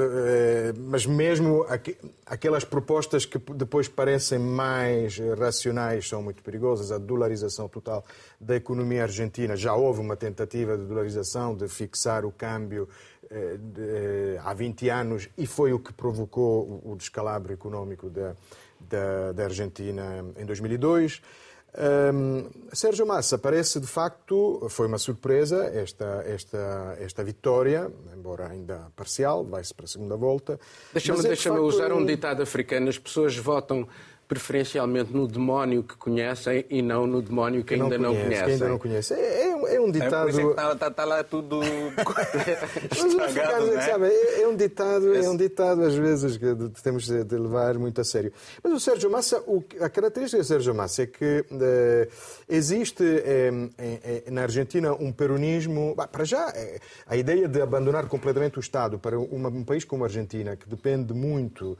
[0.77, 1.93] mas mesmo aqu
[2.25, 6.91] aquelas propostas que depois parecem mais racionais são muito perigosas.
[6.91, 8.03] A dolarização total
[8.39, 9.55] da economia argentina.
[9.55, 13.12] Já houve uma tentativa de dolarização, de fixar o câmbio eh,
[14.43, 18.35] há 20 anos e foi o que provocou o descalabro económico da,
[18.79, 21.21] da, da Argentina em 2002.
[21.75, 28.91] Um, Sérgio Massa parece de facto, foi uma surpresa esta, esta, esta vitória, embora ainda
[28.95, 30.59] parcial, vai-se para a segunda volta.
[30.91, 31.63] Deixa-me é, deixa facto...
[31.63, 33.87] usar um ditado africano: as pessoas votam
[34.27, 38.45] preferencialmente no demónio que conhecem e não no demónio que, que ainda não, conhece, conhecem.
[38.45, 39.13] Que ainda não conhece.
[39.13, 40.29] É, é, é um ditado.
[40.29, 41.61] É está, está, está, lá tudo
[42.91, 43.81] estragado, é?
[43.81, 46.45] Sabe, é, é, um ditado, é um ditado às vezes que
[46.81, 48.31] temos de levar muito a sério.
[48.63, 52.07] Mas o Sérgio Massa, o, a característica do Sérgio Massa é que eh,
[52.49, 53.51] existe eh,
[54.31, 55.93] na Argentina um peronismo.
[55.95, 59.83] Bah, para já, eh, a ideia de abandonar completamente o Estado para uma, um país
[59.83, 61.77] como a Argentina, que depende muito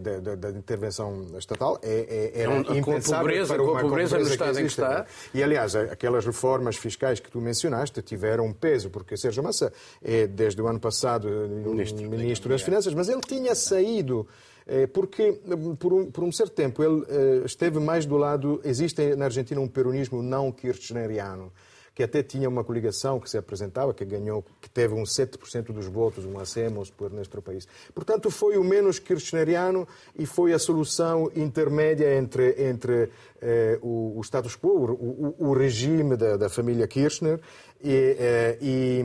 [0.00, 3.80] da, da, da intervenção estatal é, é, era é impensável pobreza, para uma, com a
[3.80, 5.06] pobreza no estado em que está.
[5.34, 10.26] E, aliás, aquelas reformas fiscais que tu mencionaste tiveram um peso, porque Sérgio Massa é,
[10.26, 14.26] desde o ano passado, ministro, ministro das Finanças, mas ele tinha saído
[14.66, 15.40] eh, porque
[15.78, 18.60] por um, por um, certo tempo ele eh, esteve mais do lado.
[18.62, 21.50] Existe na Argentina um peronismo não kirchneriano
[21.98, 25.86] que até tinha uma coligação que se apresentava, que ganhou, que teve uns 7% dos
[25.86, 27.66] votos, um hacemos por nosso país.
[27.92, 29.84] Portanto, foi o menos kirchneriano
[30.16, 33.10] e foi a solução intermédia entre, entre
[33.42, 37.40] eh, o, o, status quo, o, o, o regime da, da, família Kirchner
[37.82, 39.02] e, eh, e,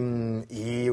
[0.52, 0.88] e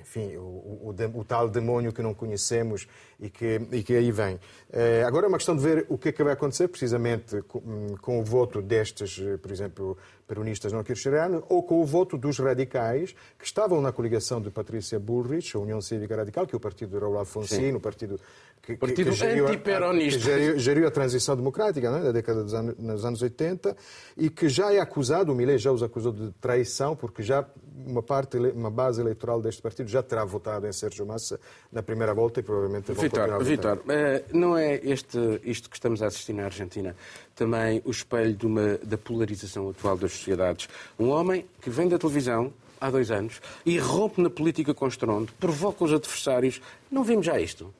[0.00, 2.88] enfim, o, o, tal demônio que não conhecemos
[3.22, 4.38] e que, e que aí vem.
[4.72, 7.96] Eh, agora é uma questão de ver o que é que vai acontecer precisamente com,
[8.00, 13.14] com o voto destes, por exemplo, peronistas não kirchnerianos, ou com o voto dos radicais,
[13.38, 16.90] que estavam na coligação de Patrícia Bullrich, a União Cívica Radical, que é o partido
[16.90, 18.18] de Raul Alfonsino, o partido
[18.62, 20.18] que, partido que, geriu, antiperonista.
[20.18, 22.02] Que geriu, geriu, a transição democrática é?
[22.02, 23.76] da década dos anos, nos anos 80
[24.16, 27.44] e que já é acusado, o Millet já os acusou de traição, porque já
[27.84, 31.40] uma parte, uma base eleitoral deste partido já terá votado em Sérgio Massa
[31.72, 36.02] na primeira volta e provavelmente vão Vitor, Vitor, eh, não é este, isto que estamos
[36.02, 36.96] a assistir na Argentina
[37.34, 40.68] também o espelho de uma, da polarização atual das sociedades?
[40.98, 45.32] Um homem que vem da televisão, há dois anos, e rompe na política com estrondo,
[45.38, 46.60] provoca os adversários.
[46.90, 47.72] Não vimos já isto?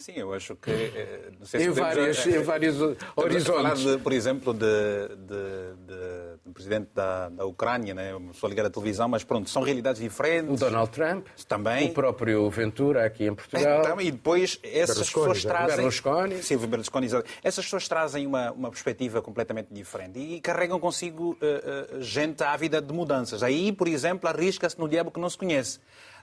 [0.00, 0.70] Sim, eu acho que.
[0.70, 2.76] Eh, não sei em, se várias, em vários
[3.14, 3.44] horizontes.
[3.44, 8.12] Falar, de, por exemplo, de, de, de, do presidente da, da Ucrânia, né?
[8.34, 10.50] só ligar à televisão, mas pronto, são realidades diferentes.
[10.50, 11.26] O Donald Trump.
[11.48, 11.88] Também.
[11.88, 13.98] O próprio Ventura aqui em Portugal.
[13.98, 15.76] É, e depois essas pessoas trazem.
[15.76, 16.42] Berlusconi.
[16.42, 17.08] Sim, Berlusconi.
[17.42, 22.82] Essas pessoas trazem uma, uma perspectiva completamente diferente e carregam consigo uh, uh, gente ávida
[22.82, 23.42] de mudanças.
[23.42, 25.78] Aí, por exemplo, arrisca-se no diabo que não se conhece.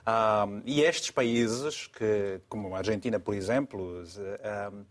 [0.06, 4.84] Um, e estes países, que, como a Argentina, por exemplo, um,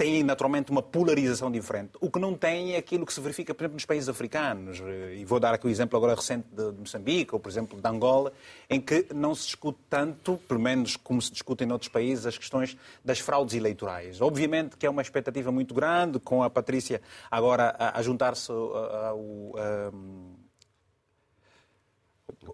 [0.00, 1.90] têm naturalmente uma polarização diferente.
[2.00, 4.82] O que não tem é aquilo que se verifica, por exemplo, nos países africanos.
[5.14, 8.32] E vou dar aqui o exemplo agora recente de Moçambique, ou por exemplo de Angola,
[8.70, 12.38] em que não se discute tanto, pelo menos como se discute em outros países, as
[12.38, 14.22] questões das fraudes eleitorais.
[14.22, 18.74] Obviamente que é uma expectativa muito grande, com a Patrícia agora a, a juntar-se ao.
[18.74, 19.52] ao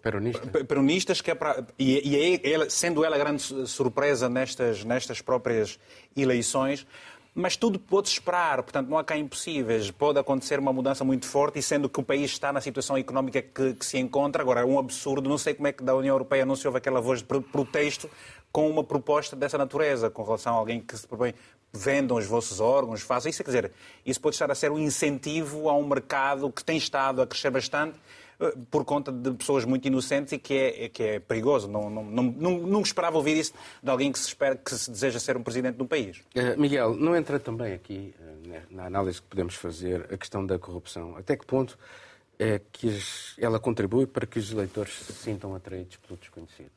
[0.01, 0.65] Peronista.
[0.65, 1.37] Peronistas, que é
[1.79, 5.79] e, e é ela, sendo ela a grande surpresa nestas, nestas próprias
[6.15, 6.85] eleições,
[7.39, 9.91] mas tudo pode esperar, portanto não há cá impossíveis.
[9.91, 13.43] Pode acontecer uma mudança muito forte e sendo que o país está na situação económica
[13.43, 16.15] que, que, se encontra, agora é um absurdo, não sei como é que da União
[16.15, 18.09] Europeia não se ouve aquela voz de protesto
[18.51, 21.35] com uma proposta dessa natureza, com relação a alguém que se propõe
[21.71, 23.43] vendam os vossos órgãos, façam isso.
[23.43, 23.71] Quer dizer,
[24.03, 27.51] isso pode estar a ser um incentivo a um mercado que tem estado a crescer
[27.51, 27.99] bastante
[28.69, 31.67] por conta de pessoas muito inocentes e que é, que é perigoso.
[31.67, 35.19] Não, não, não, não, esperava ouvir isso de alguém que se espera que se deseja
[35.19, 36.19] ser um presidente de um país.
[36.35, 40.59] Uh, Miguel, não entra também aqui uh, na análise que podemos fazer a questão da
[40.59, 41.17] corrupção?
[41.17, 41.77] Até que ponto
[42.37, 42.99] é que
[43.39, 46.71] ela contribui para que os eleitores se sintam atraídos pelo desconhecido?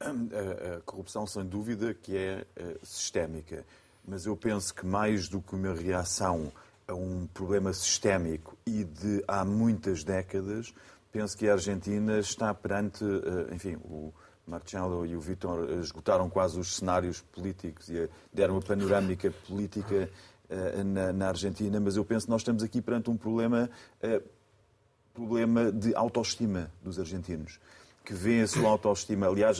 [0.00, 2.44] A, corrupção, sem dúvida, que é
[2.82, 3.64] sistémica.
[4.06, 6.52] Mas eu penso que mais do que uma reação
[6.86, 10.74] a um problema sistémico e de há muitas décadas,
[11.10, 14.12] penso que a Argentina está perante, eh, enfim, o
[14.46, 20.10] Marcelo e o Vitor esgotaram quase os cenários políticos e deram uma panorâmica política
[20.50, 23.70] eh, na, na, Argentina, mas eu penso que nós estamos aqui perante um problema,
[24.02, 24.20] eh,
[25.14, 27.58] problema de autoestima dos argentinos
[28.04, 29.26] que vê a sua autoestima.
[29.26, 29.58] Aliás,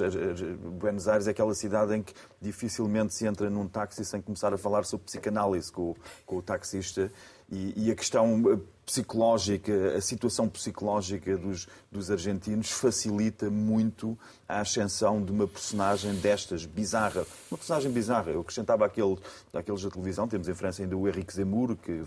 [0.79, 4.59] Buenos Aires é aquela cidade em que dificilmente se entra num táxi sem começar a
[4.59, 5.95] falar sobre psicanálise com,
[6.27, 7.11] com o taxista.
[7.51, 14.19] E, e, a questão eh, psicológica, a situação psicológica dos, dos argentinos facilita muito
[14.49, 17.27] a ascensão de uma personagem destas, bizarra.
[17.51, 18.31] Uma personagem bizarra.
[18.31, 19.17] Eu acrescentava aquele,
[19.53, 22.03] aqueles da televisão, temos em França ainda o Henrique Zemmour, que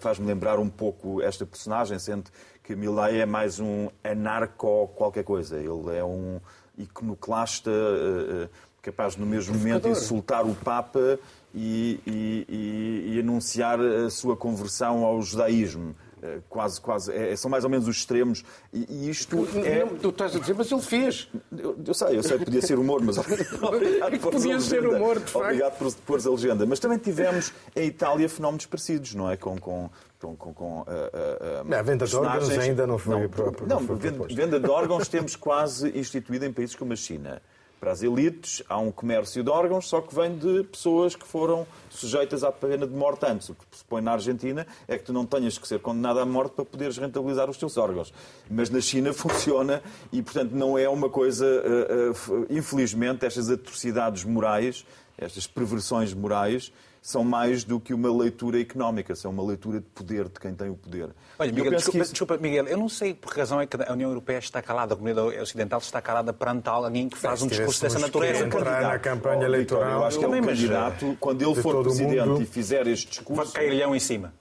[0.00, 2.30] faz-me lembrar um pouco esta personagem, sendo
[2.62, 5.56] que Milley é mais um anarco qualquer coisa.
[5.56, 6.38] Ele é um
[6.76, 8.48] iconoclasta uh,
[8.82, 11.18] capaz no mesmo momento insultar o Papa
[11.54, 15.94] e, e, e, e anunciar a sua conversão ao judaísmo.
[16.22, 18.44] Eh, quase, quase, é, são mais ou menos os extremos.
[18.72, 19.84] E, e isto não, é.
[19.84, 21.28] Não, tu estás a dizer, mas ele fez.
[21.56, 23.18] Eu, eu sei, eu sei que podia ser humor, mas
[23.62, 25.44] obrigado por Podia ser humor, de facto.
[25.44, 26.66] Obrigado por pôr a legenda.
[26.66, 29.36] Mas também tivemos em Itália fenómenos parecidos, não é?
[29.36, 33.28] Com, com, com, com, com uh, uh, a venda de órgãos ainda não foi não,
[33.28, 33.66] próprio.
[33.68, 37.40] Não, não venda, venda de órgãos temos quase instituída em países como a China
[37.80, 41.66] para as elites, há um comércio de órgãos, só que vem de pessoas que foram
[41.88, 43.48] sujeitas à pena de morte antes.
[43.48, 46.26] O que se põe na Argentina é que tu não tenhas que ser condenado à
[46.26, 48.12] morte para poderes rentabilizar os teus órgãos.
[48.50, 51.46] Mas na China funciona e, portanto, não é uma coisa.
[51.46, 54.84] Eh, eh, infelizmente, estas atrocidades morais,
[55.16, 56.72] estas perversões morais,
[57.08, 60.68] são mais do que uma leitura económica, são uma leitura de poder de quem tem
[60.68, 61.08] o poder.
[61.38, 62.12] Olha, Miguel, desculpa, isso...
[62.12, 64.92] desculpa, Miguel, eu não sei por que razão é que a União Europeia está calada,
[64.92, 68.44] a comunidade ocidental está calada perante alguém que faz um discurso dessa natureza.
[68.44, 72.42] entrar na campanha eleitoral, eu acho que é um candidato, quando ele for presidente mundo...
[72.42, 73.42] e fizer este discurso...
[73.42, 74.34] Vai cair-lhe em cima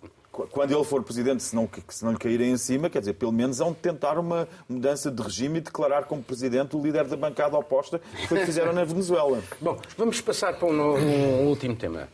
[0.51, 3.31] quando ele for presidente, se não, se não lhe caírem em cima, quer dizer, pelo
[3.31, 7.57] menos vão tentar uma mudança de regime e declarar como presidente o líder da bancada
[7.57, 9.41] oposta, que foi o que fizeram na Venezuela.
[9.59, 12.07] Bom, vamos passar para um, um último tema.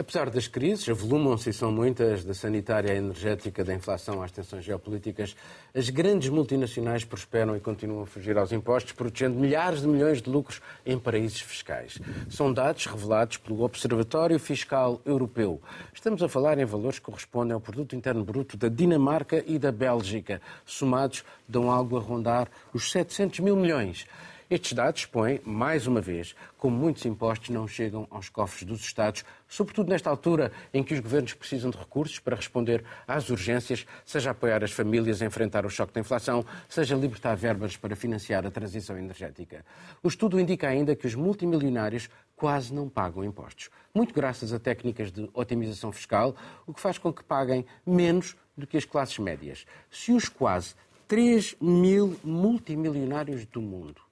[0.00, 4.64] Apesar das crises, avolumam-se e são muitas, da sanitária à energética, da inflação às tensões
[4.64, 5.36] geopolíticas,
[5.74, 10.30] as grandes multinacionais prosperam e continuam a fugir aos impostos, protegendo milhares de milhões de
[10.30, 11.98] lucros em paraísos fiscais.
[12.30, 15.60] São dados revelados pelo Observatório Fiscal Europeu.
[15.92, 19.70] Estamos a falar em valores que correspondem ao produto interno bruto da Dinamarca e da
[19.70, 20.40] Bélgica.
[20.64, 24.06] Somados, dão algo a rondar os 700 mil milhões.
[24.50, 29.24] Estes dados expõem, mais uma vez, como muitos impostos não chegam aos cofres dos Estados,
[29.46, 34.32] sobretudo nesta altura em que os governos precisam de recursos para responder às urgências, seja
[34.32, 38.50] apoiar as famílias a enfrentar o choque da inflação, seja libertar verbas para financiar a
[38.50, 39.64] transição energética.
[40.02, 45.12] O estudo indica ainda que os multimilionários quase não pagam impostos, muito graças a técnicas
[45.12, 46.34] de otimização fiscal,
[46.66, 49.64] o que faz com que paguem menos do que as classes médias.
[49.88, 50.74] Se os quase
[51.06, 54.09] 3 mil multimilionários do mundo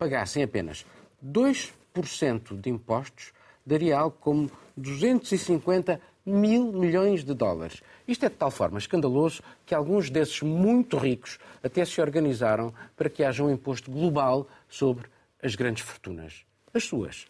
[0.00, 0.86] pagassem apenas
[1.22, 3.34] 2% de impostos,
[3.66, 7.82] daria algo como 250 mil milhões de dólares.
[8.08, 13.10] Isto é de tal forma escandaloso que alguns desses muito ricos até se organizaram para
[13.10, 15.06] que haja um imposto global sobre
[15.42, 16.46] as grandes fortunas.
[16.72, 17.26] As suas.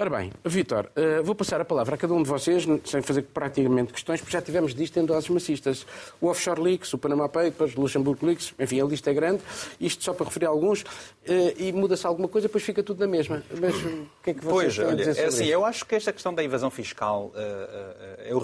[0.00, 3.22] Ora bem, Vítor, uh, vou passar a palavra a cada um de vocês, sem fazer
[3.22, 5.84] praticamente questões, porque já tivemos disto em doses macistas.
[6.20, 9.42] O Offshore Leaks, o Panama Papers, o Luxembourg Leaks, enfim, a lista é grande.
[9.80, 10.82] Isto só para referir a alguns.
[10.82, 10.86] Uh,
[11.56, 13.42] e muda-se alguma coisa, depois fica tudo na mesma.
[13.60, 15.52] Mas o que é que vocês pois, têm a dizer sobre é assim, isso?
[15.52, 17.32] Eu acho que esta questão da evasão fiscal
[18.24, 18.38] eu,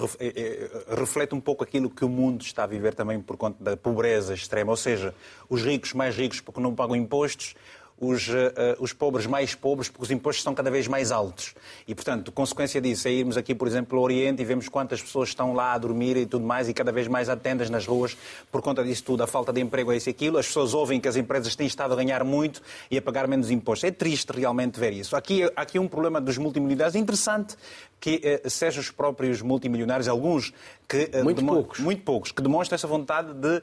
[0.89, 4.33] reflete um pouco aquilo que o mundo está a viver também por conta da pobreza
[4.33, 4.71] extrema.
[4.71, 5.15] Ou seja,
[5.47, 7.55] os ricos mais ricos porque não pagam impostos,
[7.99, 8.33] os, uh,
[8.79, 11.55] os pobres mais pobres, porque os impostos são cada vez mais altos.
[11.87, 15.29] E, portanto, consequência disso é irmos aqui, por exemplo, ao Oriente e vemos quantas pessoas
[15.29, 18.17] estão lá a dormir e tudo mais, e cada vez mais atendas nas ruas
[18.51, 20.37] por conta disso tudo, a falta de emprego é isso e aquilo.
[20.37, 23.49] As pessoas ouvem que as empresas têm estado a ganhar muito e a pagar menos
[23.49, 23.85] impostos.
[23.85, 25.15] É triste realmente ver isso.
[25.15, 27.55] Aqui há aqui um problema dos multimilionários interessante
[27.99, 30.53] que uh, sejam os próprios multimilionários, alguns
[30.87, 31.09] que...
[31.23, 31.79] Muito poucos.
[31.79, 33.61] Muito poucos, que demonstram essa vontade de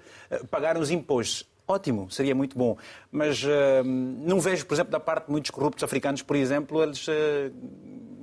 [0.50, 2.76] pagar os impostos ótimo, seria muito bom.
[3.10, 3.48] Mas uh,
[3.84, 7.12] não vejo, por exemplo, da parte de muitos corruptos africanos, por exemplo, eles, uh,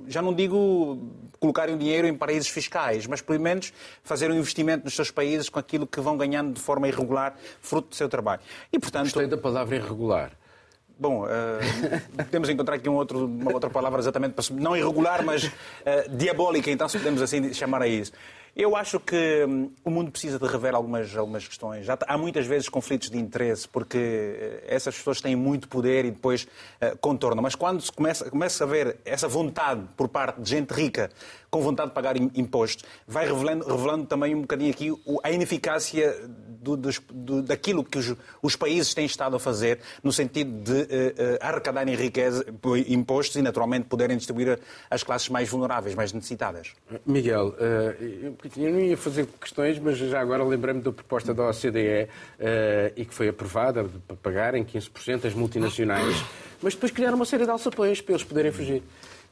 [0.06, 0.98] já não digo
[1.38, 3.72] colocarem o dinheiro em paraísos fiscais, mas pelo menos
[4.02, 7.88] fazer um investimento nos seus países com aquilo que vão ganhando de forma irregular, fruto
[7.88, 8.42] do seu trabalho.
[8.70, 9.04] E, portanto...
[9.04, 10.32] Gostei da palavra irregular.
[10.98, 15.50] Bom, uh, podemos encontrar aqui um outro, uma outra palavra exatamente, não irregular, mas
[16.10, 18.12] diabólica, então, se podemos assim chamar a isso.
[18.54, 21.86] Eu acho que hum, o mundo precisa de rever algumas, algumas questões.
[21.86, 26.10] Já há muitas vezes conflitos de interesse, porque uh, essas pessoas têm muito poder e
[26.10, 26.46] depois
[27.00, 27.42] contornam.
[27.42, 31.10] Mas quando se começa, começa a ver essa vontade por parte de gente rica
[31.50, 34.92] com vontade de pagar impostos, vai revelando, revelando também um bocadinho aqui
[35.22, 36.14] a ineficácia
[36.60, 41.38] do, do, daquilo que os, os, países têm estado a fazer, no sentido de uh,
[41.40, 42.44] arrecadarem riqueza,
[42.86, 44.58] impostos e, naturalmente, poderem distribuir
[44.90, 46.72] às classes mais vulneráveis, mais necessitadas.
[47.06, 52.08] Miguel, uh, eu não ia fazer questões, mas já agora lembrei-me da proposta da OCDE
[52.96, 56.16] e que foi aprovada para pagarem 15% as multinacionais,
[56.62, 58.82] mas depois criaram uma série de alçapões para eles poderem fugir.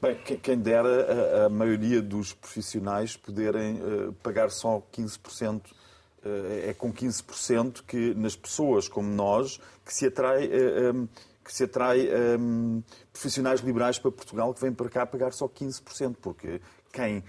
[0.01, 5.61] Bem, quem dera a, a maioria dos profissionais poderem uh, pagar só 15%.
[5.61, 11.09] Uh, é com 15% que nas pessoas como nós que se atrai, uh, um,
[11.45, 12.81] que se atrai um,
[13.13, 16.61] profissionais liberais para Portugal que vêm para cá pagar só 15%, porque
[16.93, 17.25] quem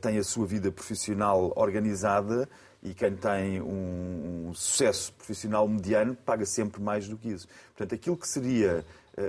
[0.00, 2.48] tem a sua vida profissional organizada
[2.82, 7.46] e quem tem um, um sucesso profissional mediano paga sempre mais do que isso.
[7.76, 8.84] Portanto, aquilo que seria eh,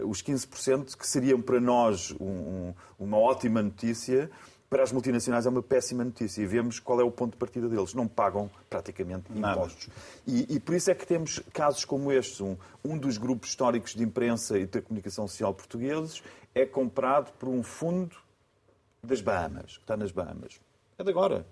[0.06, 4.30] os 15% que seriam para nós um, uma ótima notícia,
[4.72, 6.42] para as multinacionais é uma péssima notícia.
[6.42, 7.94] E vemos qual é o ponto de partida deles.
[7.94, 9.90] Não pagam praticamente impostos.
[10.26, 12.40] E, e, por isso é que temos casos como estes.
[12.40, 16.24] Um, um dos grupos históricos de imprensa e da comunicação social portugueses
[16.56, 18.16] é comprado por um fundo
[19.04, 20.62] das Bahamas, que está nas Bahamas.
[20.98, 21.46] É de agora.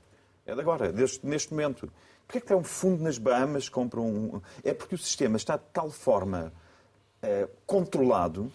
[0.46, 1.92] É de agora, deste, neste momento.
[2.26, 4.42] Porquê é que tem um fundo nas Bahamas compra um...
[4.64, 6.60] É porque o sistema está de tal forma eh,
[7.66, 8.52] controlado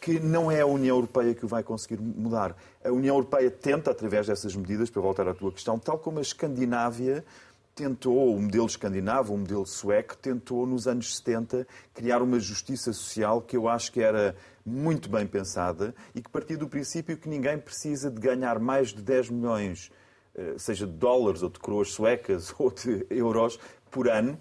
[0.00, 2.56] que não é a União Europeia que o vai conseguir mudar.
[2.84, 6.22] A União Europeia tenta, através dessas medidas, para voltar à tua questão, tal como a
[6.22, 7.24] Escandinávia
[7.74, 13.40] tentou, o modelo escandinavo, o modelo sueco, tentou nos anos 70 criar uma justiça social
[13.40, 17.58] que eu acho que era muito bem pensada e que partia do princípio que ninguém
[17.58, 19.90] precisa de ganhar mais de 10 milhões,
[20.34, 23.58] eh, seja de dólares ou de coroas suecas ou de euros,
[23.90, 24.38] por ano,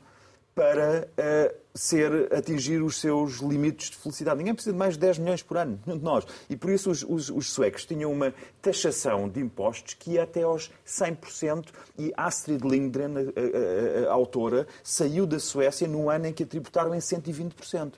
[0.53, 4.37] para uh, ser, atingir os seus limites de felicidade.
[4.37, 6.25] Ninguém precisa de mais de 10 milhões por ano, nenhum de nós.
[6.49, 10.43] E por isso os, os, os suecos tinham uma taxação de impostos que ia até
[10.43, 11.67] aos 100%
[11.97, 16.43] e Astrid Lindgren, a, a, a, a autora, saiu da Suécia no ano em que
[16.43, 17.93] a tributaram em 120%.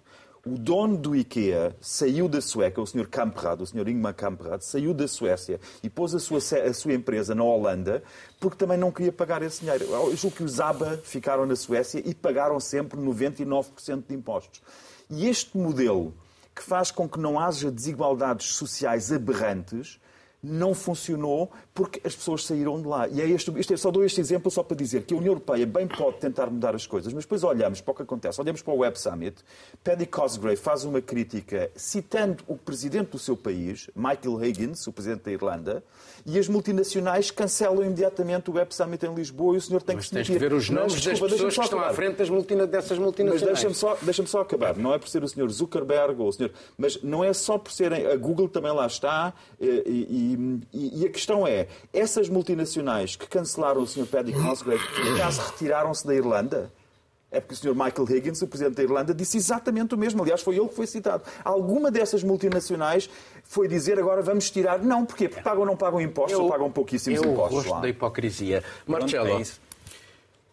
[0.46, 3.08] O dono do IKEA saiu da Suécia, o Sr.
[3.08, 3.88] Kamprad, o Sr.
[3.88, 8.04] Ingmar Kamprad, saiu da Suécia e pôs a sua, a sua empresa na Holanda
[8.42, 9.86] porque também não queria pagar esse dinheiro.
[9.86, 14.62] Eu julgo que os ABA ficaram na Suécia e pagaram sempre 99% de impostos.
[15.10, 16.14] E este modelo
[16.54, 19.98] que faz com que não haja desigualdades sociais aberrantes
[20.44, 23.08] não funcionou porque as pessoas saíram de lá.
[23.08, 25.66] E é este, este, só dou este exemplo só para dizer que a União Europeia
[25.66, 28.74] bem pode tentar mudar as coisas, mas depois olhamos para o que acontece, olhamos para
[28.74, 29.38] o Web Summit,
[29.84, 35.24] Paddy Cosgrave faz uma crítica citando o presidente do seu país, Michael Higgins, o presidente
[35.24, 35.84] da Irlanda,
[36.26, 40.06] e as multinacionais cancelam imediatamente o Web Summit em Lisboa e o senhor tem mas
[40.06, 42.30] que se tens de ver os nomes mas, das pessoas que estão à frente das
[42.30, 43.42] multina, dessas multinacionais.
[43.50, 44.78] Mas deixa-me só, deixa só acabar.
[44.78, 46.52] Não é por ser o senhor Zuckerberg ou o senhor...
[46.78, 48.06] Mas não é só por serem...
[48.08, 50.33] A Google também lá está eh, e,
[50.72, 54.06] e, e a questão é, essas multinacionais que cancelaram o Sr.
[54.06, 56.72] Paddy Cosgrave, por acaso retiraram-se da Irlanda?
[57.34, 57.74] É porque o Sr.
[57.74, 60.22] Michael Higgins, o Presidente da Irlanda, disse exatamente o mesmo.
[60.22, 61.24] Aliás, foi ele que foi citado.
[61.44, 63.10] Alguma dessas multinacionais
[63.44, 64.78] foi dizer agora vamos tirar.
[64.78, 65.28] Não, porquê?
[65.28, 67.52] Porque pagam ou não pagam impostos eu, ou pagam pouquíssimos eu impostos.
[67.52, 67.80] Eu gosto lá.
[67.82, 68.64] da hipocrisia.
[68.86, 69.44] Marcelo, é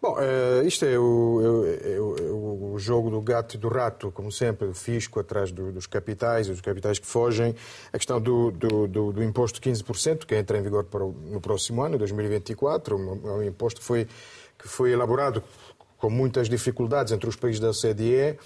[0.03, 4.33] Bom, uh, isto é o, é, é, o, jogo do gato e do rato, como
[4.33, 7.55] sempre, o fisco atrás do, dos capitais, os capitais que fogem.
[7.93, 11.39] A questão do, do, do, do imposto de 15%, que entra em vigor o, no
[11.39, 14.09] próximo ano, 2024, um, um imposto que foi,
[14.59, 15.45] que foi elaborado
[15.99, 18.39] com muitas dificuldades entre os países da OCDE.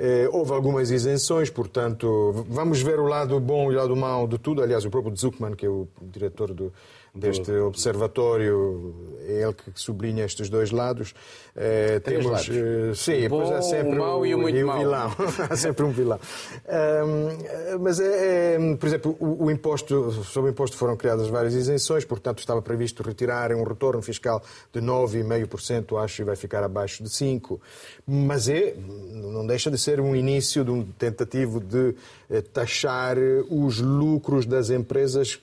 [0.00, 4.38] Eh, houve algumas isenções, portanto, vamos ver o lado bom e o lado mau de
[4.38, 4.62] tudo.
[4.62, 6.72] Aliás, o próprio Zuckman, que é o diretor do,
[7.18, 8.94] deste observatório,
[9.28, 11.14] é ele que sublinha estes dois lados.
[11.54, 12.48] Uh, temos, lados.
[12.48, 15.12] Uh, sim, bom, há sempre o mau e o muito e o vilão.
[15.50, 16.18] há sempre um vilão.
[16.64, 21.52] Uh, mas, é, é, por exemplo, o, o, imposto, sobre o imposto foram criadas várias
[21.54, 24.42] isenções, portanto estava previsto retirar um retorno fiscal
[24.72, 27.58] de 9,5%, acho, e vai ficar abaixo de 5%.
[28.06, 28.74] Mas é,
[29.12, 31.94] não deixa de ser um início de um tentativo de
[32.52, 33.16] taxar
[33.50, 35.38] os lucros das empresas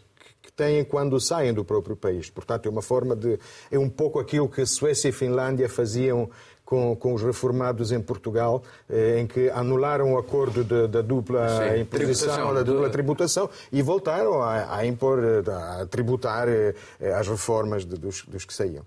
[0.55, 2.29] têm quando saem do próprio país.
[2.29, 3.39] Portanto, é uma forma de.
[3.69, 6.29] É um pouco aquilo que Suécia e Finlândia faziam
[6.65, 11.81] com, com, os reformados em Portugal, eh, em que anularam o acordo da dupla Sim,
[11.81, 16.73] imposição, da dupla tributação e voltaram a, a impor, a tributar eh,
[17.15, 18.83] as reformas de, dos, dos, que saíam.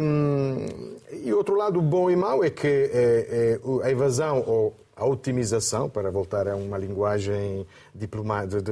[0.00, 0.66] Um,
[1.12, 6.10] e outro lado bom e mau é que eh, a evasão ou a otimização, para
[6.10, 8.62] voltar a uma linguagem diplomática,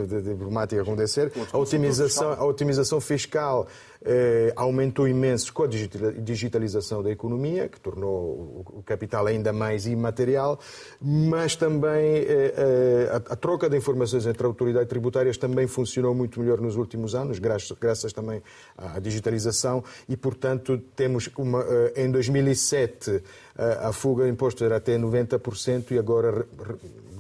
[1.09, 3.67] ser, a otimização, a otimização fiscal
[4.05, 10.59] eh, aumentou imenso com a digitalização da economia, que tornou o capital ainda mais imaterial,
[11.01, 16.61] mas também eh, a, a, troca de informações entre autoridades tributárias também funcionou muito melhor
[16.61, 18.43] nos últimos anos, graças, graças também
[18.77, 21.65] à digitalização, e, portanto, temos uma,
[21.97, 23.23] em 2007
[23.57, 26.47] a fuga de impostos era até 90% e agora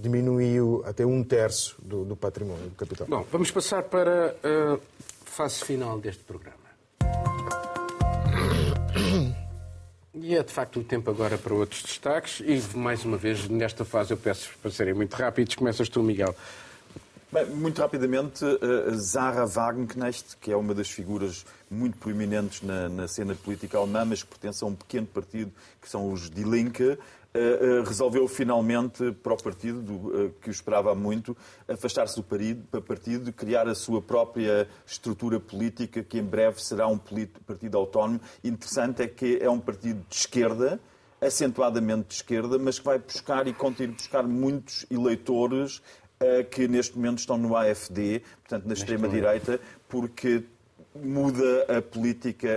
[0.01, 3.07] diminuiu até um terço do, do património do capital.
[3.07, 4.79] Bom, vamos passar para a
[5.25, 6.62] fase final deste programa.
[10.15, 13.85] E é de facto o tempo agora para outros destaques e mais uma vez nesta
[13.85, 15.55] fase eu peço para serem muito rápidos.
[15.55, 16.35] Começas tu, Miguel.
[17.33, 23.09] Bem, muito rapidamente, uh, Zara Wagenknecht, que é uma das figuras muito proeminentes na, na,
[23.09, 25.51] cena política alemã, mas que pertence a um pequeno partido
[25.81, 26.99] que são os Die Linke,
[27.87, 33.75] resolveu finalmente, para o partido, do, que o esperava muito, afastar-se do partido, criar a
[33.75, 38.21] sua própria estrutura política, que em breve será um partido autónomo.
[38.45, 40.79] Interessante é que é um partido de esquerda,
[41.21, 45.81] acentuadamente de esquerda, mas que vai buscar e continua a buscar muitos eleitores
[46.51, 50.45] que neste momento estão no AFD, portanto na extrema-direita, porque
[50.95, 52.49] muda a política,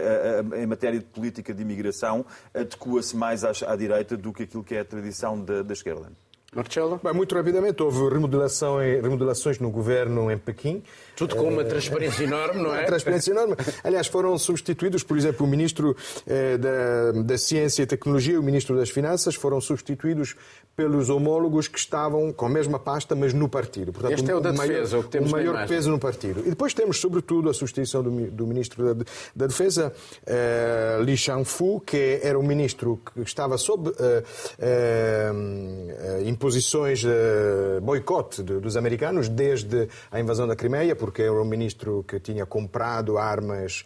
[0.57, 4.75] em matéria de política de imigração, adequa-se mais à, à, direita do que aquilo que
[4.75, 6.11] é a tradição da, da esquerda.
[6.55, 6.99] Marcelo?
[7.03, 10.81] Bem, muito rapidamente, houve remodelação, remodelações no governo em Pequim.
[11.15, 12.79] Tudo com uma eh, transparência enorme, não é?
[12.85, 13.55] Uma transparência enorme.
[13.83, 15.95] Aliás, foram substituídos, por exemplo, o Ministro
[16.25, 20.35] eh, da, da Ciência e Tecnologia e o Ministro das Finanças foram substituídos
[20.75, 23.93] pelos homólogos que estavam com a mesma pasta, mas no partido.
[23.93, 26.41] Portanto, este é o da maior, defesa, o que temos o maior peso no partido.
[26.45, 29.93] E depois temos, sobretudo, a substituição do, do Ministro da, da Defesa,
[30.25, 34.23] eh, Li Shangfu, que era um ministro que estava sob eh,
[34.59, 42.05] eh, posições de boicote dos americanos desde a invasão da Crimeia, porque era um ministro
[42.07, 43.83] que tinha comprado armas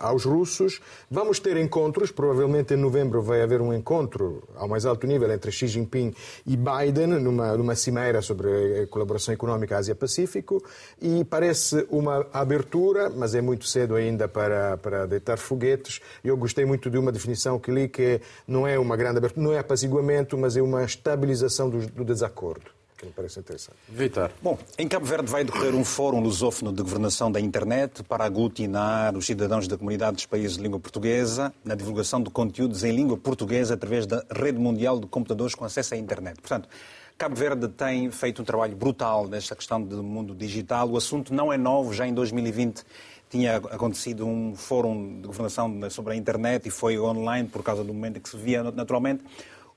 [0.00, 0.80] aos russos.
[1.10, 5.52] Vamos ter encontros, provavelmente em novembro vai haver um encontro ao mais alto nível entre
[5.52, 6.14] Xi Jinping
[6.46, 10.64] e Biden, numa, numa cimeira sobre colaboração económica Ásia-Pacífico,
[11.02, 16.00] e parece uma abertura, mas é muito cedo ainda para, para deitar foguetes.
[16.24, 19.52] Eu gostei muito de uma definição que li que não é uma grande abertura, não
[19.52, 23.76] é apaziguamento, mas é uma estabilização do, do desacordo que me parece interessante.
[23.88, 24.32] Vitor.
[24.42, 29.16] Bom, em Cabo Verde vai decorrer um fórum lusófono de governação da internet para aglutinar
[29.16, 33.16] os cidadãos da comunidade dos países de língua portuguesa na divulgação de conteúdos em língua
[33.16, 36.40] portuguesa através da rede mundial de computadores com acesso à internet.
[36.40, 36.68] Portanto,
[37.16, 40.88] Cabo Verde tem feito um trabalho brutal nesta questão do mundo digital.
[40.90, 42.84] O assunto não é novo, já em 2020
[43.30, 47.92] tinha acontecido um fórum de governação sobre a internet e foi online por causa do
[47.92, 49.22] momento em que se via naturalmente.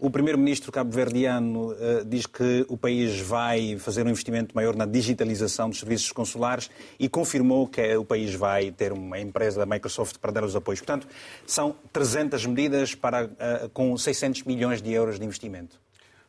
[0.04, 5.70] O primeiro-ministro cabo-verdiano uh, diz que o país vai fazer um investimento maior na digitalização
[5.70, 10.32] dos serviços consulares e confirmou que o país vai ter uma empresa da Microsoft para
[10.32, 10.80] dar os apoios.
[10.80, 11.08] Portanto,
[11.46, 15.80] são 300 medidas para, uh, com 600 milhões de euros de investimento.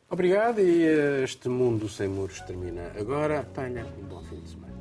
[0.07, 3.43] Obrigado e uh, este Mundo Sem Muros termina agora.
[3.55, 4.72] Tenha um bom fim de semana.